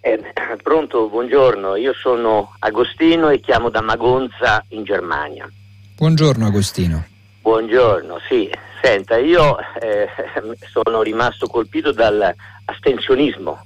[0.00, 0.20] Eh,
[0.62, 5.48] pronto, buongiorno, io sono Agostino e chiamo da Magonza in Germania.
[5.96, 7.06] Buongiorno Agostino.
[7.40, 8.50] Buongiorno, sì.
[8.82, 10.08] Senta, io eh,
[10.70, 13.64] sono rimasto colpito dall'astensionismo,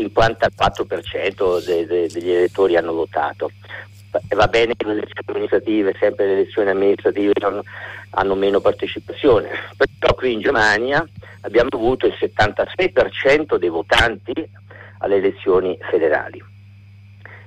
[0.00, 3.50] 54% de- de- degli elettori hanno votato.
[4.30, 7.62] Va bene che le elezioni amministrative, sempre le elezioni amministrative hanno,
[8.10, 9.48] hanno meno partecipazione,
[9.98, 11.06] però qui in Germania
[11.42, 14.32] abbiamo avuto il 76% dei votanti
[14.98, 16.42] alle elezioni federali.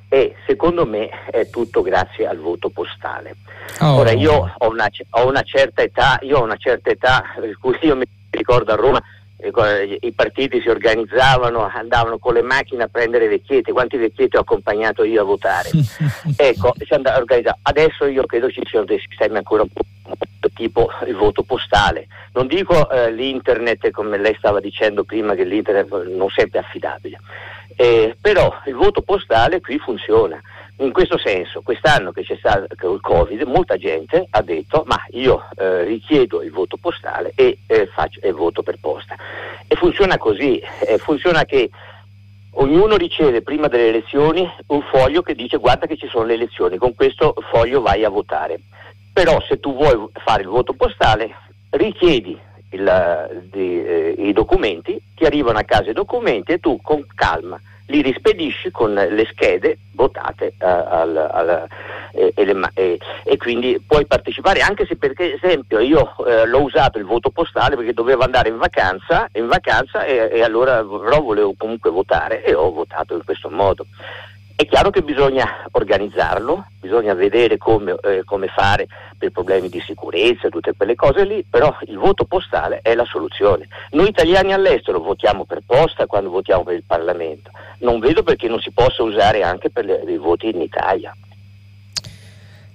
[0.08, 3.36] E secondo me è tutto grazie al voto postale.
[3.82, 3.95] Oh.
[3.95, 7.76] Ora io ho una, ho una, certa età, io ho una certa età, per cui
[7.82, 9.01] io mi ricordo a Roma
[10.02, 15.04] i partiti si organizzavano, andavano con le macchine a prendere vecchiette, quanti vecchietti ho accompagnato
[15.04, 15.70] io a votare.
[16.36, 16.74] ecco.
[17.62, 19.82] Adesso io credo ci siano dei sistemi ancora un po'
[20.54, 22.08] tipo il voto postale.
[22.34, 27.20] Non dico eh, l'internet come lei stava dicendo prima che l'internet non sempre è affidabile,
[27.76, 30.41] eh, però il voto postale qui funziona.
[30.84, 35.47] In questo senso, quest'anno che c'è stato il Covid, molta gente ha detto ma io
[35.55, 39.15] eh, richiedo il voto postale e, eh, faccio, e voto per posta.
[39.65, 41.69] E funziona così, eh, funziona che
[42.55, 46.77] ognuno riceve prima delle elezioni un foglio che dice guarda che ci sono le elezioni,
[46.77, 48.59] con questo foglio vai a votare.
[49.13, 51.34] Però se tu vuoi fare il voto postale
[51.69, 52.38] richiedi
[52.71, 57.57] il, di, eh, i documenti, ti arrivano a casa i documenti e tu con calma
[57.94, 61.68] li rispedisci con le schede votate uh, al, al,
[62.14, 66.64] eh, e, le, e, e, quindi puoi partecipare anche se per esempio io eh, l'ho
[66.64, 71.22] usato il voto postale perché dovevo andare in vacanza, in vacanza e, e allora però
[71.22, 73.86] volevo comunque votare e ho votato in questo modo.
[74.64, 78.88] È chiaro che bisogna organizzarlo, bisogna vedere come, eh, come, fare
[79.18, 83.68] per problemi di sicurezza, tutte quelle cose lì, però il voto postale è la soluzione.
[83.91, 88.61] Noi italiani all'estero votiamo per posta quando votiamo per il Parlamento, non vedo perché non
[88.61, 91.14] si possa usare anche per i voti in Italia.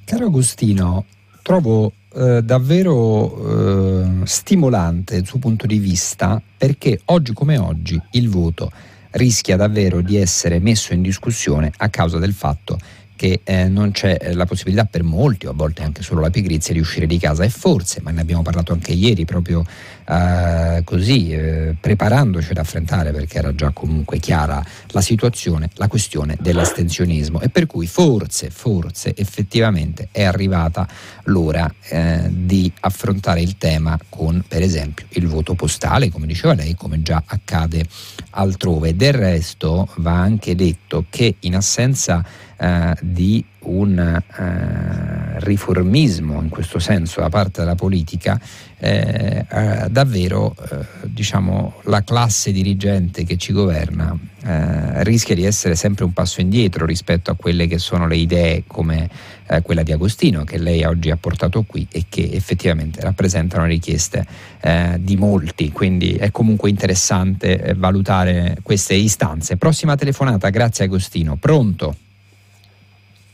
[0.04, 1.06] Caro Agostino,
[1.42, 8.28] trovo eh, davvero eh, stimolante il suo punto di vista perché oggi come oggi il
[8.28, 8.70] voto
[9.18, 12.78] rischia davvero di essere messo in discussione a causa del fatto
[13.18, 16.30] che eh, non c'è eh, la possibilità per molti, o a volte anche solo la
[16.30, 17.42] pigrizia, di uscire di casa.
[17.42, 19.64] E forse, ma ne abbiamo parlato anche ieri proprio
[20.08, 26.36] eh, così, eh, preparandoci ad affrontare, perché era già comunque chiara la situazione, la questione
[26.40, 30.88] dell'astensionismo e per cui forse, forse effettivamente è arrivata
[31.24, 36.74] l'ora eh, di affrontare il tema con per esempio il voto postale, come diceva lei,
[36.74, 37.84] come già accade
[38.30, 38.96] altrove.
[38.96, 42.24] Del resto va anche detto che in assenza
[42.56, 48.40] eh, di un eh, riformismo in questo senso da parte della politica,
[48.78, 55.74] eh, eh davvero eh, diciamo, la classe dirigente che ci governa eh, rischia di essere
[55.74, 59.08] sempre un passo indietro rispetto a quelle che sono le idee come
[59.46, 64.26] eh, quella di Agostino che lei oggi ha portato qui e che effettivamente rappresentano richieste
[64.60, 69.56] eh, di molti, quindi è comunque interessante valutare queste istanze.
[69.56, 71.36] Prossima telefonata, grazie Agostino.
[71.36, 71.96] Pronto?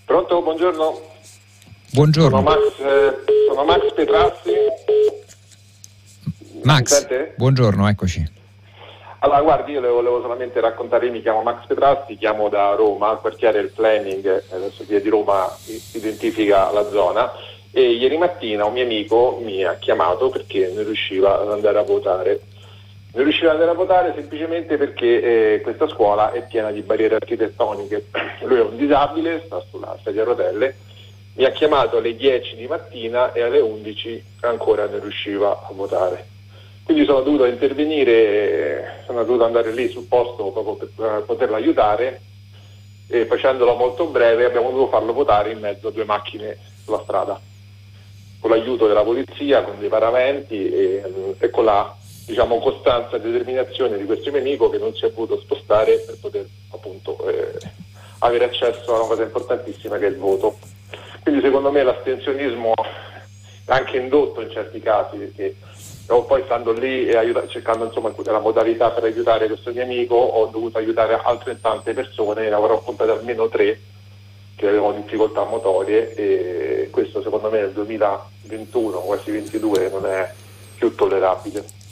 [0.05, 1.01] Pronto, buongiorno.
[1.93, 2.37] Buongiorno.
[2.37, 4.53] Sono Max, eh, sono Max Petrazzi.
[6.63, 8.33] Max, buongiorno, eccoci.
[9.21, 13.09] Allora, guardi, io le volevo solamente raccontare, io mi chiamo Max Petrazzi, chiamo da Roma,
[13.09, 15.51] al quartiere del planning, adesso chi è di Roma
[15.93, 17.33] identifica la zona,
[17.71, 21.83] e ieri mattina un mio amico mi ha chiamato perché non riusciva ad andare a
[21.83, 22.41] votare
[23.15, 27.15] non riusciva ad andare a votare semplicemente perché eh, questa scuola è piena di barriere
[27.15, 28.07] architettoniche.
[28.43, 30.75] Lui è un disabile, sta sulla sedia a rotelle,
[31.35, 36.27] mi ha chiamato alle 10 di mattina e alle 11 ancora non riusciva a votare.
[36.83, 42.21] Quindi sono dovuto intervenire, sono dovuto andare lì sul posto proprio per poterlo aiutare
[43.09, 47.41] e facendolo molto breve abbiamo dovuto farlo votare in mezzo a due macchine sulla strada,
[48.41, 51.03] con l'aiuto della polizia, con dei paramenti e,
[51.39, 55.11] e con la diciamo, costanza e determinazione di questo mio amico che non si è
[55.11, 57.59] voluto spostare per poter appunto eh,
[58.21, 60.59] avere accesso a una cosa importantissima che è il voto.
[61.23, 62.73] Quindi secondo me l'astensionismo
[63.67, 65.57] è anche indotto in certi casi perché
[66.07, 70.47] poi stando lì e aiuta, cercando insomma, la modalità per aiutare questo mio amico ho
[70.47, 73.81] dovuto aiutare altrettante persone, ne avrò contate almeno tre
[74.55, 80.31] che avevano difficoltà motorie e questo secondo me nel 2021, quasi 22 non è
[80.77, 81.84] più tollerabile.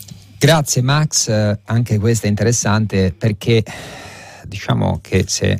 [0.43, 3.63] Grazie Max, eh, anche questa è interessante perché
[4.43, 5.57] diciamo che se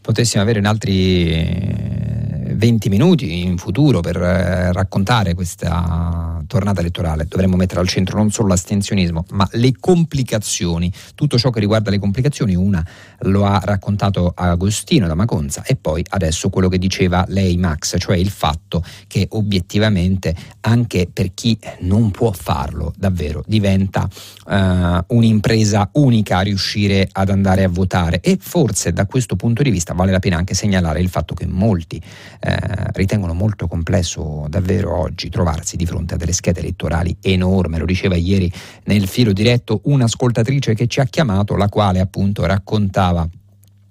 [0.00, 2.17] potessimo avere in altri
[2.58, 7.26] 20 minuti in futuro per eh, raccontare questa tornata elettorale.
[7.28, 12.00] Dovremmo mettere al centro non solo l'astensionismo ma le complicazioni, tutto ciò che riguarda le
[12.00, 12.84] complicazioni, una
[13.20, 18.16] lo ha raccontato Agostino da Maconza e poi adesso quello che diceva lei Max, cioè
[18.16, 24.08] il fatto che obiettivamente anche per chi non può farlo davvero diventa
[24.46, 28.20] uh, un'impresa unica riuscire ad andare a votare.
[28.20, 31.46] E forse da questo punto di vista vale la pena anche segnalare il fatto che
[31.46, 32.02] molti
[32.48, 37.84] eh, ritengono molto complesso davvero oggi trovarsi di fronte a delle schede elettorali enormi, lo
[37.84, 38.50] diceva ieri
[38.84, 43.28] nel filo diretto un'ascoltatrice che ci ha chiamato la quale appunto raccontava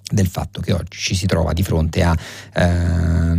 [0.09, 2.15] del fatto che oggi ci si trova di fronte a
[2.53, 3.35] eh,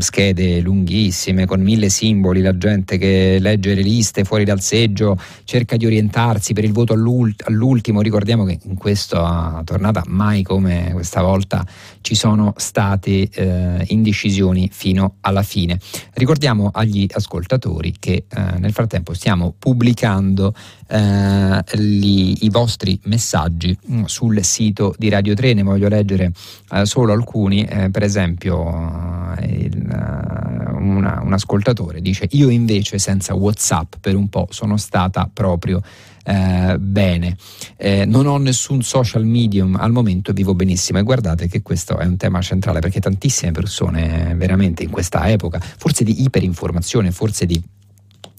[0.00, 5.76] schede lunghissime con mille simboli, la gente che legge le liste fuori dal seggio cerca
[5.76, 8.00] di orientarsi per il voto all'ult- all'ultimo.
[8.00, 11.66] Ricordiamo che in questa tornata mai come questa volta
[12.00, 15.78] ci sono state eh, indecisioni fino alla fine.
[16.12, 20.54] Ricordiamo agli ascoltatori che eh, nel frattempo stiamo pubblicando
[20.88, 25.54] eh, li, i vostri messaggi mh, mm, sul sito di Radio 3.
[25.64, 26.32] Voglio leggere
[26.70, 27.64] eh, solo alcuni.
[27.64, 34.14] Eh, per esempio, eh, il, eh, una, un ascoltatore dice: Io invece senza WhatsApp per
[34.14, 35.82] un po' sono stata proprio.
[36.26, 37.36] Eh, bene.
[37.76, 40.98] Eh, non ho nessun social medium al momento e vivo benissimo.
[40.98, 45.60] E guardate che questo è un tema centrale perché tantissime persone, veramente in questa epoca,
[45.60, 47.62] forse di iperinformazione, forse di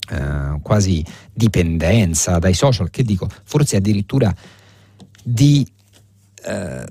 [0.10, 1.04] eh, quasi
[1.34, 4.34] dipendenza dai social, che dico, forse addirittura
[5.24, 5.68] di
[6.44, 6.86] eh,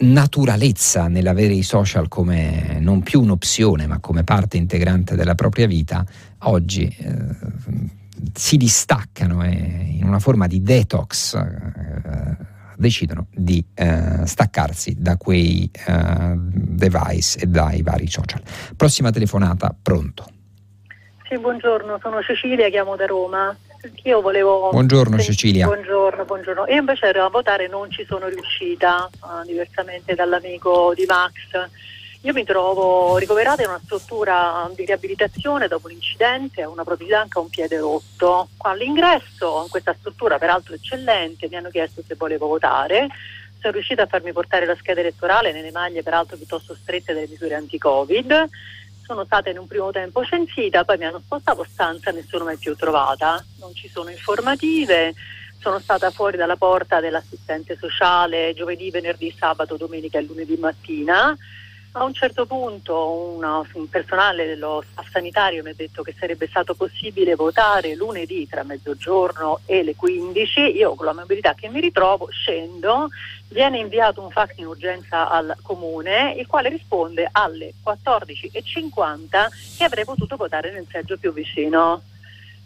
[0.00, 6.04] naturalezza nell'avere i social come non più un'opzione ma come parte integrante della propria vita,
[6.40, 7.14] oggi eh,
[8.34, 12.36] si distaccano e in una forma di detox eh,
[12.76, 18.42] decidono di eh, staccarsi da quei eh, device e dai vari social.
[18.74, 20.26] Prossima telefonata, pronto.
[21.28, 23.56] Sì, buongiorno, sono Cecilia, chiamo da Roma.
[24.04, 24.68] Io volevo...
[24.70, 25.66] Buongiorno Cecilia.
[25.66, 26.66] Buongiorno, buongiorno.
[26.68, 31.32] Io invece ero a votare non ci sono riuscita, uh, diversamente dall'amico di Max.
[32.22, 37.38] Io mi trovo ricoverata in una struttura di riabilitazione dopo l'incidente, ho una protesi anche
[37.38, 38.48] a un piede rotto.
[38.58, 43.08] Qua all'ingresso, in questa struttura peraltro eccellente, mi hanno chiesto se volevo votare
[43.60, 47.54] sono riuscita a farmi portare la scheda elettorale nelle maglie peraltro piuttosto strette delle misure
[47.54, 48.48] anti-Covid.
[49.10, 52.56] Sono stata in un primo tempo censita, poi mi hanno spostato stanza e nessuno mai
[52.58, 53.44] più trovata.
[53.58, 55.14] Non ci sono informative,
[55.58, 61.36] sono stata fuori dalla porta dell'assistente sociale giovedì, venerdì, sabato, domenica e lunedì mattina.
[61.92, 66.46] A un certo punto una, un personale dello staff sanitario mi ha detto che sarebbe
[66.46, 70.76] stato possibile votare lunedì tra mezzogiorno e le 15.
[70.76, 73.08] Io con la mobilità che mi ritrovo scendo,
[73.48, 80.04] viene inviato un fax in urgenza al comune, il quale risponde alle 14.50 che avrei
[80.04, 82.02] potuto votare nel seggio più vicino.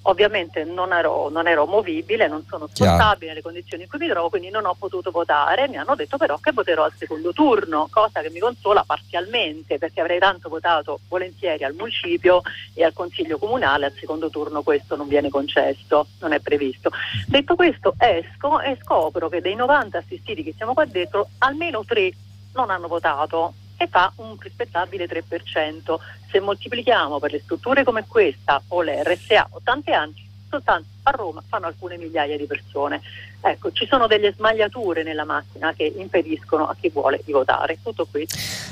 [0.07, 4.29] Ovviamente non ero, non ero movibile, non sono spostabile nelle condizioni in cui mi trovo,
[4.29, 5.69] quindi non ho potuto votare.
[5.69, 10.01] Mi hanno detto però che voterò al secondo turno, cosa che mi consola parzialmente perché
[10.01, 12.43] avrei tanto votato volentieri al municipio
[12.75, 16.91] e al consiglio comunale, al secondo turno questo non viene concesso, non è previsto.
[17.27, 22.13] Detto questo esco e scopro che dei 90 assistiti che siamo qua dentro, almeno tre
[22.53, 25.99] non hanno votato e fa un rispettabile 3%.
[26.31, 31.11] Se moltiplichiamo per le strutture come questa o le RSA o tante altre, soltanto a
[31.11, 33.01] Roma fanno alcune migliaia di persone.
[33.41, 37.79] Ecco, ci sono delle smagliature nella macchina che impediscono a chi vuole di votare.
[37.83, 38.27] Tutto qui.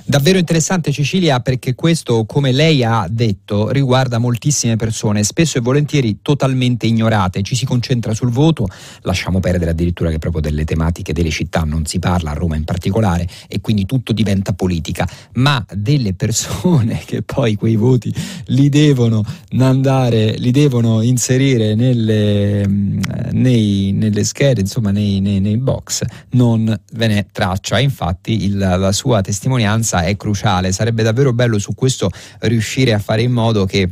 [0.05, 6.21] Davvero interessante Cecilia perché questo, come lei ha detto, riguarda moltissime persone, spesso e volentieri
[6.23, 7.43] totalmente ignorate.
[7.43, 8.67] Ci si concentra sul voto,
[9.03, 12.65] lasciamo perdere addirittura che proprio delle tematiche delle città non si parla, a Roma in
[12.65, 18.13] particolare, e quindi tutto diventa politica, ma delle persone che poi quei voti
[18.47, 19.23] li devono
[19.59, 22.22] andare, li devono inserire nelle,
[22.67, 27.79] nei, nelle schede insomma nei, nei, nei box non ve ne traccia.
[27.79, 30.73] Infatti il, la sua testimonianza è cruciale.
[30.73, 32.11] Sarebbe davvero bello su questo
[32.41, 33.89] riuscire a fare in modo che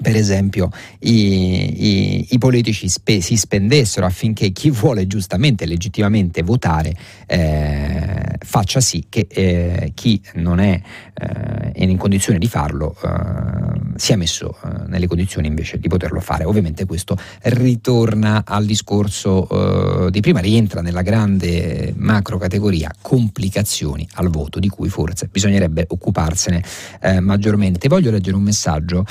[0.00, 0.70] per esempio
[1.00, 6.94] i, i, i politici spe, si spendessero affinché chi vuole giustamente e legittimamente votare
[7.26, 10.80] eh, faccia sì che eh, chi non è
[11.14, 16.44] eh, in condizione di farlo eh, sia messo eh, nelle condizioni invece di poterlo fare.
[16.44, 24.28] Ovviamente questo ritorna al discorso eh, di prima, rientra nella grande macro categoria complicazioni al
[24.28, 26.62] voto di cui forse bisognerebbe occuparsene
[27.20, 27.88] maggiormente.
[27.88, 29.04] Voglio leggere un messaggio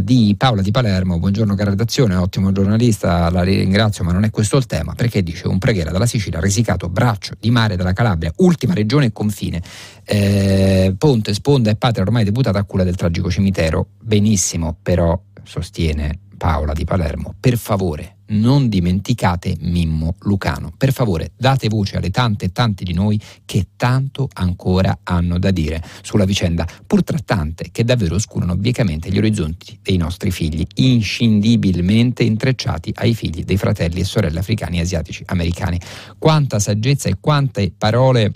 [0.00, 4.56] di Paola di Palermo, buongiorno cara redazione, ottimo giornalista, la ringrazio ma non è questo
[4.56, 8.74] il tema, perché dice un preghiera dalla Sicilia, risicato braccio di mare della Calabria, ultima
[8.74, 9.62] regione e confine,
[10.04, 16.18] eh, ponte, sponda e patria ormai deputata a cura del tragico cimitero, benissimo però sostiene
[16.40, 20.72] Paola di Palermo, per favore non dimenticate Mimmo Lucano.
[20.74, 25.50] Per favore date voce alle tante e tanti di noi che tanto ancora hanno da
[25.50, 30.66] dire sulla vicenda, pur tra tante che davvero oscurano biecamente gli orizzonti dei nostri figli,
[30.76, 35.78] inscindibilmente intrecciati ai figli dei fratelli e sorelle africani e asiatici americani.
[36.16, 38.32] Quanta saggezza e quante parole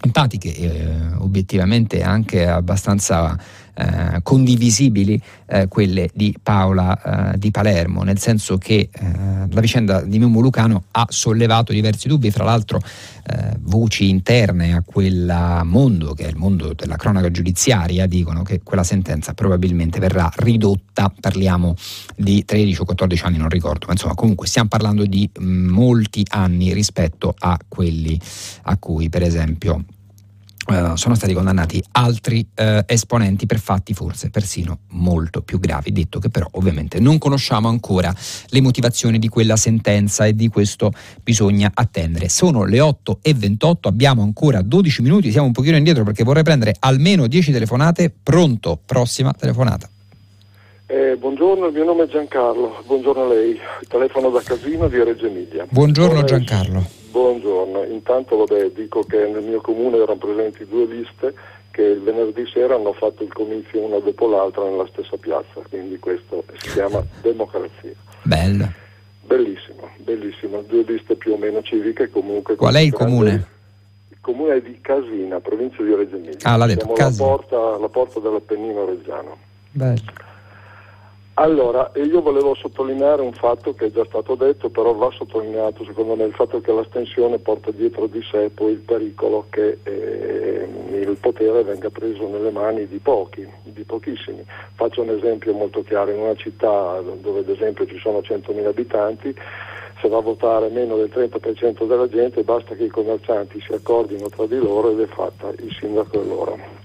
[0.00, 3.36] empatiche, eh, obiettivamente anche abbastanza
[3.76, 9.06] eh, condivisibili eh, quelle di Paola eh, di Palermo, nel senso che eh,
[9.48, 12.80] la vicenda di Mimmo Lucano ha sollevato diversi dubbi, fra l'altro
[13.28, 18.60] eh, voci interne a quel mondo, che è il mondo della cronaca giudiziaria, dicono che
[18.62, 21.74] quella sentenza probabilmente verrà ridotta, parliamo
[22.16, 26.24] di 13 o 14 anni, non ricordo, ma insomma comunque stiamo parlando di mm, molti
[26.30, 28.18] anni rispetto a quelli
[28.62, 29.84] a cui per esempio
[30.66, 36.18] Uh, sono stati condannati altri uh, esponenti per fatti forse persino molto più gravi, detto
[36.18, 38.12] che però ovviamente non conosciamo ancora
[38.48, 40.90] le motivazioni di quella sentenza e di questo
[41.22, 42.28] bisogna attendere.
[42.28, 46.42] Sono le 8 e 28, abbiamo ancora 12 minuti, siamo un pochino indietro perché vorrei
[46.42, 48.12] prendere almeno 10 telefonate.
[48.20, 49.88] Pronto, prossima telefonata.
[50.88, 53.58] Eh, buongiorno, il mio nome è Giancarlo, buongiorno a lei,
[53.88, 55.66] telefono da Casino di Reggio Emilia.
[55.68, 57.05] Buongiorno Giancarlo.
[57.10, 61.34] Buongiorno, intanto vabbè, dico che nel mio comune erano presenti due liste
[61.70, 65.98] che il venerdì sera hanno fatto il comizio una dopo l'altra nella stessa piazza, quindi
[65.98, 67.92] questo si chiama democrazia.
[68.22, 68.66] Bello.
[69.26, 72.56] Bellissimo, bellissimo, due liste più o meno civiche comunque.
[72.56, 73.46] Qual è il comune?
[74.08, 76.38] Il comune è di Casina, provincia di Reggio Emilia.
[76.42, 79.36] Ah, l'ha detto, Siamo alla porta, la porta dell'Appennino Reggiano.
[79.70, 80.25] Bello.
[81.38, 86.14] Allora, io volevo sottolineare un fatto che è già stato detto, però va sottolineato secondo
[86.14, 91.18] me il fatto che l'astensione porta dietro di sé poi il pericolo che eh, il
[91.20, 94.42] potere venga preso nelle mani di pochi, di pochissimi.
[94.76, 99.36] Faccio un esempio molto chiaro, in una città dove ad esempio ci sono 100.000 abitanti,
[100.00, 104.30] se va a votare meno del 30% della gente basta che i commercianti si accordino
[104.30, 106.75] tra di loro ed è fatta, il sindaco è loro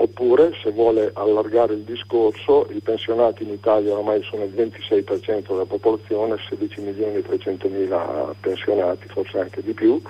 [0.00, 5.64] oppure se vuole allargare il discorso i pensionati in Italia ormai sono il 26% della
[5.64, 10.00] popolazione, 16 milioni e 300 mila pensionati, forse anche di più,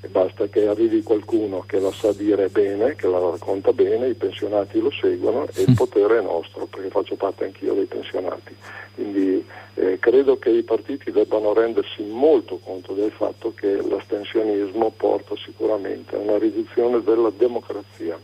[0.00, 4.14] e basta che arrivi qualcuno che la sa dire bene, che la racconta bene, i
[4.14, 8.54] pensionati lo seguono e il potere è nostro, perché faccio parte anch'io dei pensionati.
[8.94, 9.44] Quindi
[9.74, 16.14] eh, credo che i partiti debbano rendersi molto conto del fatto che l'astensionismo porta sicuramente
[16.14, 18.18] a una riduzione della democrazia.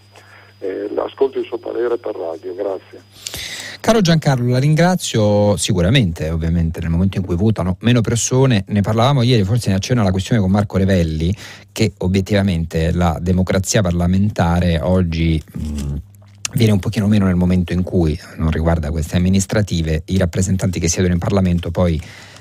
[0.61, 3.03] Eh, ascolto il suo parere per radio, grazie.
[3.81, 9.23] Caro Giancarlo, la ringrazio sicuramente, ovviamente nel momento in cui votano meno persone, ne parlavamo
[9.23, 11.35] ieri, forse ne accenna la questione con Marco Revelli,
[11.71, 15.43] che obiettivamente la democrazia parlamentare oggi...
[15.53, 15.95] Mh,
[16.55, 20.89] viene un pochino meno nel momento in cui, non riguarda queste amministrative, i rappresentanti che
[20.89, 22.01] siedono in Parlamento poi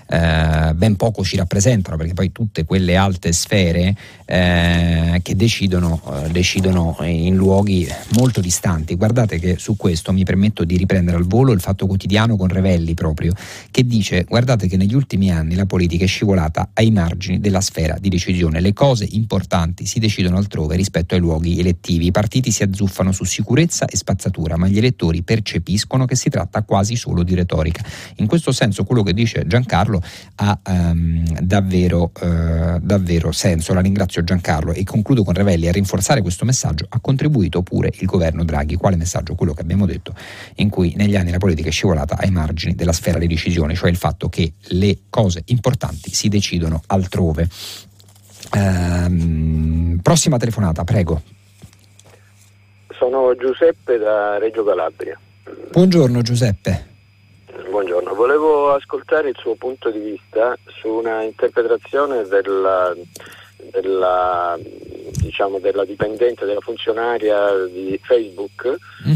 [0.09, 6.29] eh, ben poco ci rappresentano, perché poi tutte quelle alte sfere eh, che decidono, eh,
[6.29, 8.95] decidono in luoghi molto distanti.
[8.95, 12.93] Guardate che su questo mi permetto di riprendere al volo il fatto quotidiano con Revelli
[12.93, 13.33] proprio,
[13.69, 17.97] che dice guardate che negli ultimi anni la politica è scivolata ai margini della sfera
[17.99, 22.63] di decisione, le cose importanti si decidono altrove rispetto ai luoghi elettivi, i partiti si
[22.63, 27.35] azzuffano su sicurezza e spazzatura, ma gli elettori percepiscono che si tratta quasi solo di
[27.35, 27.83] retorica.
[28.17, 30.01] In questo senso quello che dice Giancarlo Giancarlo
[30.35, 33.73] ha um, davvero, uh, davvero senso.
[33.73, 35.67] La ringrazio Giancarlo e concludo con Revelli.
[35.67, 38.75] A rinforzare questo messaggio ha contribuito pure il governo Draghi.
[38.75, 39.35] Quale messaggio?
[39.35, 40.13] Quello che abbiamo detto,
[40.55, 43.89] in cui negli anni la politica è scivolata ai margini della sfera di decisione, cioè
[43.89, 47.47] il fatto che le cose importanti si decidono altrove.
[48.53, 51.21] Um, prossima telefonata, prego.
[52.97, 55.19] Sono Giuseppe da Reggio Calabria.
[55.71, 56.95] Buongiorno Giuseppe
[57.69, 58.13] buongiorno.
[58.13, 62.93] Volevo ascoltare il suo punto di vista su una interpretazione della,
[63.71, 68.75] della, diciamo, della dipendente, della funzionaria di Facebook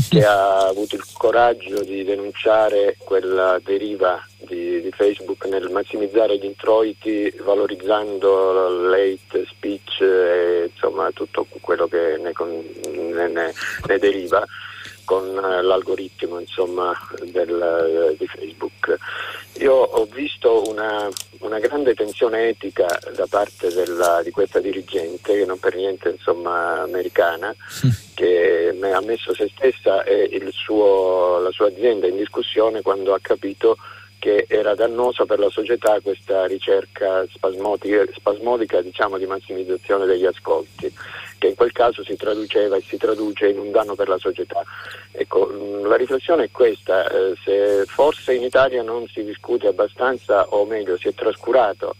[0.09, 6.45] che ha avuto il coraggio di denunciare quella deriva di, di, Facebook nel massimizzare gli
[6.45, 12.33] introiti valorizzando l'hate speech e insomma tutto quello che ne,
[13.27, 13.53] ne,
[13.87, 14.45] ne deriva
[15.03, 18.97] con eh, l'algoritmo insomma, del, di Facebook.
[19.59, 21.09] Io ho visto una,
[21.39, 26.81] una grande tensione etica da parte della, di questa dirigente, che non per niente insomma,
[26.81, 27.53] americana,
[28.15, 33.77] che ha messo se stessa e suo, la sua azienda in discussione quando ha capito
[34.21, 40.93] che era dannosa per la società questa ricerca spasmodica, spasmodica diciamo, di massimizzazione degli ascolti,
[41.41, 44.63] che in quel caso si traduceva e si traduce in un danno per la società.
[45.11, 50.45] Ecco, mm, la riflessione è questa, eh, se forse in Italia non si discute abbastanza,
[50.49, 51.95] o meglio si è trascurato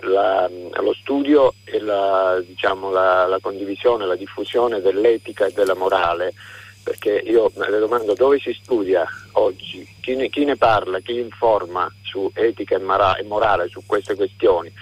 [0.00, 6.34] la, lo studio e la, diciamo, la, la condivisione, la diffusione dell'etica e della morale
[6.82, 11.90] perché io le domando dove si studia oggi, chi ne, chi ne parla, chi informa
[12.02, 14.72] su etica e morale su queste questioni.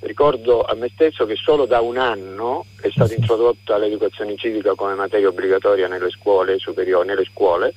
[0.00, 4.94] Ricordo a me stesso che solo da un anno è stata introdotta l'educazione civica come
[4.94, 7.74] materia obbligatoria nelle scuole superiori, nelle scuole,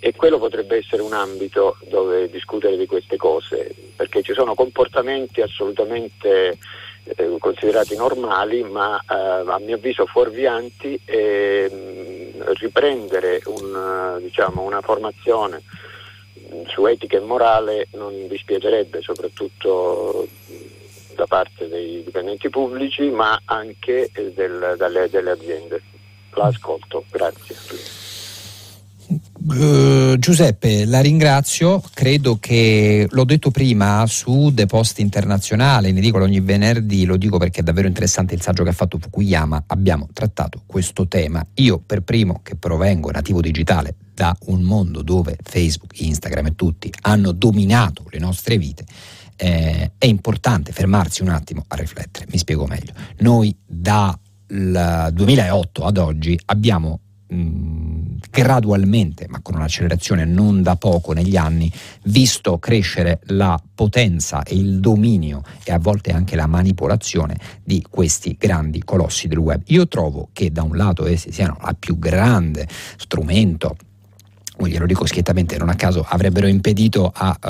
[0.00, 5.40] e quello potrebbe essere un ambito dove discutere di queste cose, perché ci sono comportamenti
[5.42, 6.58] assolutamente
[7.04, 14.62] eh, considerati normali, ma eh, a mio avviso fuorvianti e mh, mm, riprendere un, diciamo,
[14.62, 15.62] una formazione
[16.52, 20.73] mm, su etica e morale non dispiacerebbe, soprattutto mm,
[21.14, 25.82] da parte dei dipendenti pubblici, ma anche eh, del, dalle, delle aziende.
[26.34, 27.54] L'ascolto, grazie.
[29.46, 36.18] Uh, Giuseppe, la ringrazio, credo che l'ho detto prima su The Post Internazionale, ne dico
[36.18, 40.08] ogni venerdì, lo dico perché è davvero interessante il saggio che ha fatto Fukuyama, abbiamo
[40.14, 41.44] trattato questo tema.
[41.54, 46.90] Io per primo che provengo nativo digitale da un mondo dove Facebook, Instagram e tutti
[47.02, 48.86] hanno dominato le nostre vite,
[49.36, 52.92] eh, è importante fermarsi un attimo a riflettere, mi spiego meglio.
[53.18, 61.36] Noi dal 2008 ad oggi abbiamo mh, gradualmente, ma con un'accelerazione non da poco negli
[61.36, 61.70] anni,
[62.04, 68.36] visto crescere la potenza e il dominio e a volte anche la manipolazione di questi
[68.38, 69.62] grandi colossi del web.
[69.66, 73.76] Io trovo che da un lato essi siano il più grande strumento
[74.56, 77.46] glielo dico schiettamente, non a caso avrebbero impedito a, uh,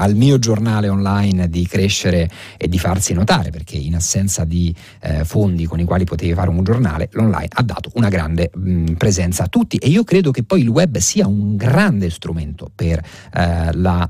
[0.00, 5.24] al mio giornale online di crescere e di farsi notare, perché in assenza di uh,
[5.24, 9.44] fondi con i quali potevi fare un giornale, l'online ha dato una grande mh, presenza
[9.44, 13.70] a tutti e io credo che poi il web sia un grande strumento per uh,
[13.72, 14.08] la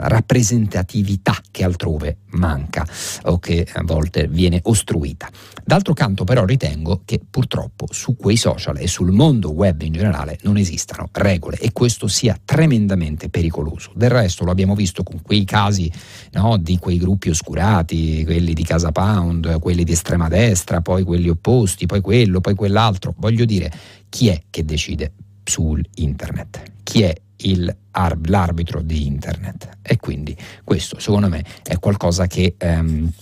[0.00, 2.86] rappresentatività che altrove manca
[3.24, 5.28] o che a volte viene ostruita.
[5.64, 10.38] D'altro canto però ritengo che purtroppo su quei social e sul mondo web in generale
[10.42, 13.92] non esistano regole e questo sia tremendamente pericoloso.
[13.94, 15.92] Del resto lo abbiamo visto con quei casi
[16.32, 21.28] no, di quei gruppi oscurati, quelli di Casa Pound, quelli di estrema destra, poi quelli
[21.28, 23.14] opposti, poi quello, poi quell'altro.
[23.18, 23.70] Voglio dire,
[24.08, 25.12] chi è che decide
[25.44, 26.62] su internet?
[26.82, 27.76] Chi è il,
[28.24, 29.78] l'arbitro di internet?
[29.82, 32.54] E quindi questo secondo me è qualcosa che...
[32.56, 33.12] Ehm,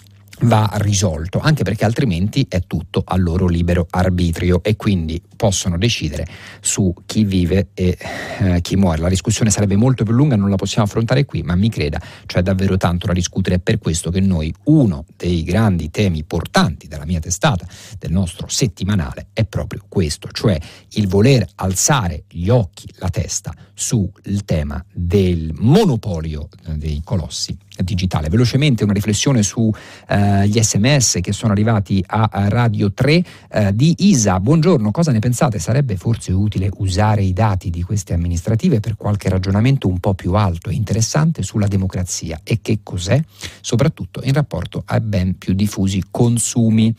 [0.41, 6.27] va risolto, anche perché altrimenti è tutto al loro libero arbitrio e quindi possono decidere
[6.61, 7.97] su chi vive e
[8.39, 9.01] eh, chi muore.
[9.01, 12.43] La discussione sarebbe molto più lunga, non la possiamo affrontare qui, ma mi creda, c'è
[12.43, 17.07] davvero tanto da discutere, è per questo che noi uno dei grandi temi portanti della
[17.07, 17.67] mia testata,
[17.99, 20.59] del nostro settimanale, è proprio questo, cioè
[20.93, 24.11] il voler alzare gli occhi, la testa sul
[24.45, 28.29] tema del monopolio dei colossi digitale.
[28.29, 29.73] Velocemente una riflessione sugli
[30.09, 34.41] eh, sms che sono arrivati a, Radio 3 eh, di Isa.
[34.41, 35.59] Buongiorno, cosa ne pensate?
[35.59, 40.35] Sarebbe forse utile usare i dati di queste amministrative per qualche ragionamento un po' più
[40.35, 43.21] alto e interessante sulla democrazia e che cos'è?
[43.61, 46.95] Soprattutto in rapporto ai ben più diffusi consumi.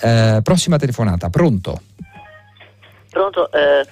[0.00, 1.80] Eh, prossima telefonata, pronto?
[3.10, 3.86] Pronto, eh,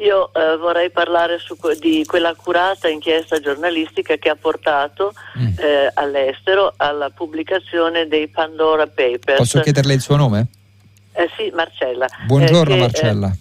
[0.00, 5.46] io eh, vorrei parlare su, di quella accurata inchiesta giornalistica che ha portato mm.
[5.58, 9.38] eh, all'estero alla pubblicazione dei Pandora Papers.
[9.38, 10.46] Posso chiederle il suo nome?
[11.12, 12.06] Eh, sì, Marcella.
[12.26, 13.36] Buongiorno Eh, che, Marcella.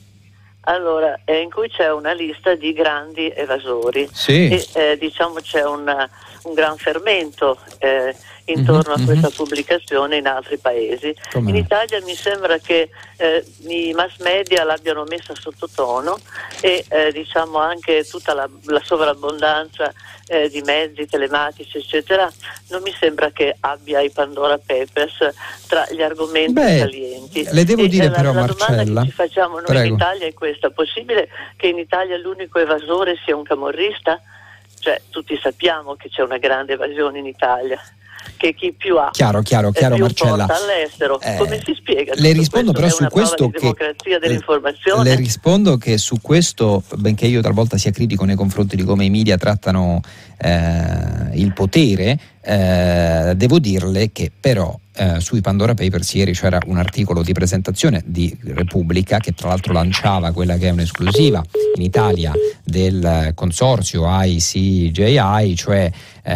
[0.62, 4.50] Allora, eh, in cui c'è una lista di grandi evasori Sì.
[4.50, 6.10] e eh, diciamo c'è una-
[6.44, 8.14] un gran fermento eh,
[8.48, 9.34] intorno Mhm, a questa mhm.
[9.36, 11.14] pubblicazione in altri paesi.
[11.32, 11.56] Come In?
[11.56, 16.18] Italia mi sembra che eh, i mass media l'abbiano messa sottotono
[16.62, 19.92] e eh, diciamo anche tutta la, la sovrabbondanza
[20.30, 22.30] eh, di mezzi telematici eccetera
[22.70, 25.34] non mi sembra che abbia i Pandora Papers
[25.68, 27.48] tra gli argomenti Beh, salienti.
[27.50, 29.88] le devo E, dire eh, la, però, la domanda Marcella, che ci facciamo noi prego.
[29.88, 34.22] in Italia è questa: possibile che in Italia l'unico evasore sia un camorrista?
[34.80, 37.82] Cioè, tutti sappiamo che c'è una grande evasione in Italia,
[38.38, 40.46] che chi più ha Chiaro, chiaro, e chiaro più Marcella.
[40.46, 41.20] all'estero.
[41.20, 42.14] Eh, Come si spiega?
[42.16, 45.04] le rispondo però su questo che- democrazia dell'informazione.
[45.04, 49.10] Le rispondo che su questo, benché io talvolta sia critico nei confronti di come i
[49.10, 50.02] media trattano
[50.40, 52.18] eh, il potere,
[52.50, 58.02] eh, devo dirle che però eh, sui Pandora Papers ieri c'era un articolo di presentazione
[58.06, 61.44] di Repubblica che tra l'altro lanciava quella che è un'esclusiva
[61.76, 62.32] in Italia
[62.64, 65.92] del consorzio ICJI, cioè
[66.24, 66.34] eh,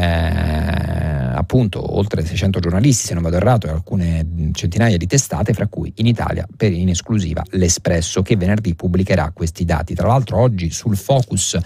[1.33, 5.91] appunto oltre 600 giornalisti se non vado errato e alcune centinaia di testate fra cui
[5.95, 9.95] in Italia per in esclusiva l'Espresso che venerdì pubblicherà questi dati.
[9.95, 11.57] Tra l'altro oggi sul focus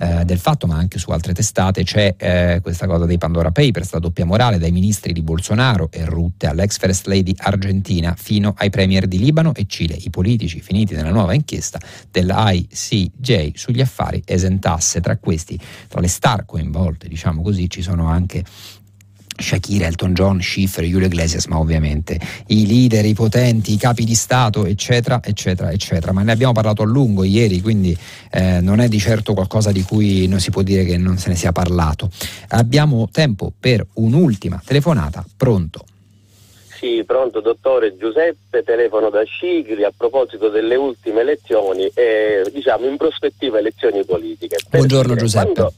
[0.00, 3.92] eh, del fatto ma anche su altre testate c'è eh, questa cosa dei Pandora Papers
[3.92, 8.70] la doppia morale dai ministri di Bolsonaro e Rutte all'ex first lady argentina fino ai
[8.70, 9.94] premier di Libano e Cile.
[9.94, 11.78] I politici finiti nella nuova inchiesta
[12.10, 15.00] dell'ICJ sugli affari esentasse.
[15.00, 15.58] Tra questi
[15.88, 18.42] tra le star coinvolte diciamo così ci sono anche
[19.40, 22.18] Shakira, Elton John, Schiffer, Julio Iglesias, ma ovviamente
[22.48, 26.12] i leader, i potenti, i capi di Stato, eccetera, eccetera, eccetera.
[26.12, 27.96] Ma ne abbiamo parlato a lungo ieri, quindi
[28.30, 31.28] eh, non è di certo qualcosa di cui non si può dire che non se
[31.30, 32.10] ne sia parlato.
[32.48, 35.24] Abbiamo tempo per un'ultima telefonata.
[35.36, 35.84] Pronto?
[36.80, 42.96] Sì, pronto dottore Giuseppe, telefono da Scigli a proposito delle ultime elezioni e diciamo in
[42.96, 44.56] prospettiva elezioni politiche.
[44.70, 45.52] Buongiorno, Giuseppe.
[45.52, 45.74] Quando,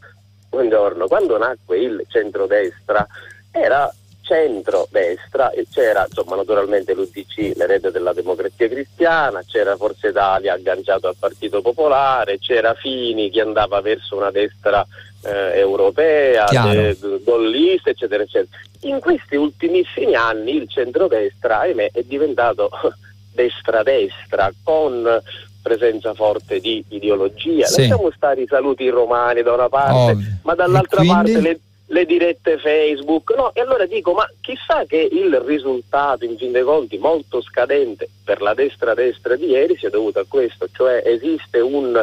[0.49, 3.05] buongiorno, quando nacque il centrodestra
[3.53, 3.93] era
[4.23, 11.17] centro-destra e c'era insomma naturalmente l'UDC, l'erede della democrazia cristiana, c'era Forza Italia agganciato al
[11.19, 14.87] Partito Popolare, c'era Fini che andava verso una destra
[15.25, 18.59] eh, europea, de- gollista, eccetera, eccetera.
[18.83, 22.71] In questi ultimissimi anni il centrodestra, ahimè, è diventato
[23.33, 25.21] destra-destra con
[25.63, 27.67] presenza forte di ideologia.
[27.67, 27.83] Sì.
[27.83, 30.39] Lasciamo stare i saluti romani da una parte, Ovvio.
[30.43, 31.61] ma dall'altra parte le,
[31.93, 33.35] le dirette Facebook.
[33.37, 38.09] No, e allora dico, ma chissà che il risultato, in fin dei conti, molto scadente
[38.25, 42.03] per la destra-destra di ieri sia dovuto a questo, cioè esiste un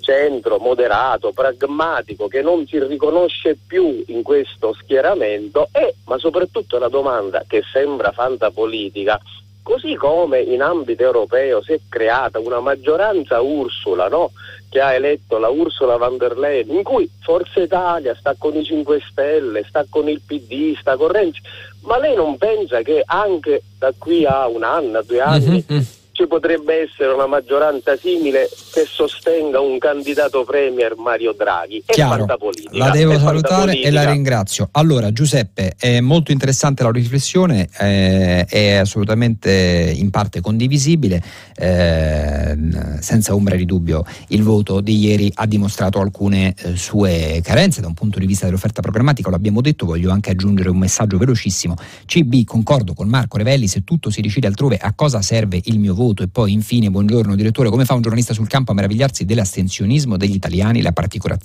[0.00, 6.88] centro moderato, pragmatico, che non si riconosce più in questo schieramento e, ma soprattutto la
[6.88, 9.18] domanda che sembra fantapolitica,
[9.62, 14.32] Così come in ambito europeo si è creata una maggioranza Ursula, no?
[14.70, 18.64] Che ha eletto la Ursula von der Leyen, in cui Forza Italia sta con i
[18.64, 21.40] 5 Stelle, sta con il PD, sta con Renzi,
[21.82, 25.76] ma lei non pensa che anche da qui a un anno, a due anni, Mhm,
[25.76, 25.80] mm.
[26.20, 31.82] Ci potrebbe essere una maggioranza simile che sostenga un candidato premier Mario Draghi.
[31.86, 32.26] È Chiaro,
[32.72, 34.68] la devo salutare e la ringrazio.
[34.72, 41.22] Allora Giuseppe, è molto interessante la riflessione, eh, è assolutamente in parte condivisibile,
[41.56, 42.58] eh,
[43.00, 47.86] senza ombra di dubbio il voto di ieri ha dimostrato alcune eh, sue carenze da
[47.86, 51.76] un punto di vista dell'offerta programmatica, lo abbiamo detto, voglio anche aggiungere un messaggio velocissimo.
[52.04, 55.94] CB, concordo con Marco Revelli, se tutto si decide altrove a cosa serve il mio
[55.94, 56.08] voto?
[56.18, 60.34] E poi infine, buongiorno direttore, come fa un giornalista sul campo a meravigliarsi dell'astensionismo degli
[60.34, 60.92] italiani, la,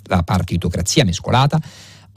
[0.08, 1.62] la partitocrazia mescolata?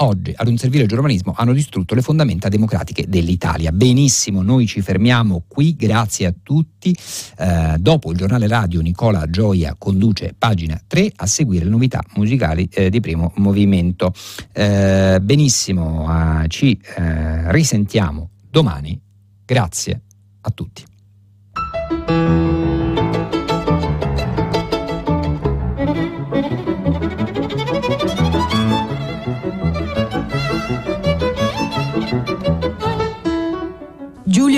[0.01, 3.73] oggi ad un servile giornalismo hanno distrutto le fondamenta democratiche dell'Italia.
[3.73, 6.97] Benissimo, noi ci fermiamo qui, grazie a tutti.
[7.39, 12.69] Eh, dopo il giornale radio Nicola Gioia conduce pagina 3 a seguire le novità musicali
[12.71, 14.13] eh, di primo movimento.
[14.53, 19.01] Eh, benissimo, eh, ci eh, risentiamo domani.
[19.45, 20.03] Grazie
[20.43, 20.98] a tutti.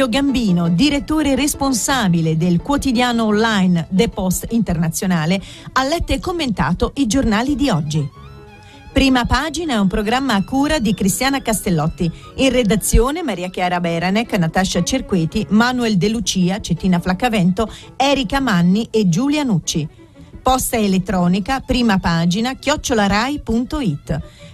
[0.01, 5.39] Giulio Gambino, direttore responsabile del quotidiano online The Post Internazionale,
[5.73, 8.09] ha letto e commentato i giornali di oggi.
[8.91, 12.11] Prima pagina è un programma a cura di Cristiana Castellotti.
[12.37, 19.07] In redazione Maria Chiara Beranec, Natascia Cerqueti, Manuel De Lucia, Cettina Flaccavento, Erika Manni e
[19.11, 19.87] Giulia Nucci.
[20.41, 24.21] Posta elettronica, prima pagina, chiocciolarai.it.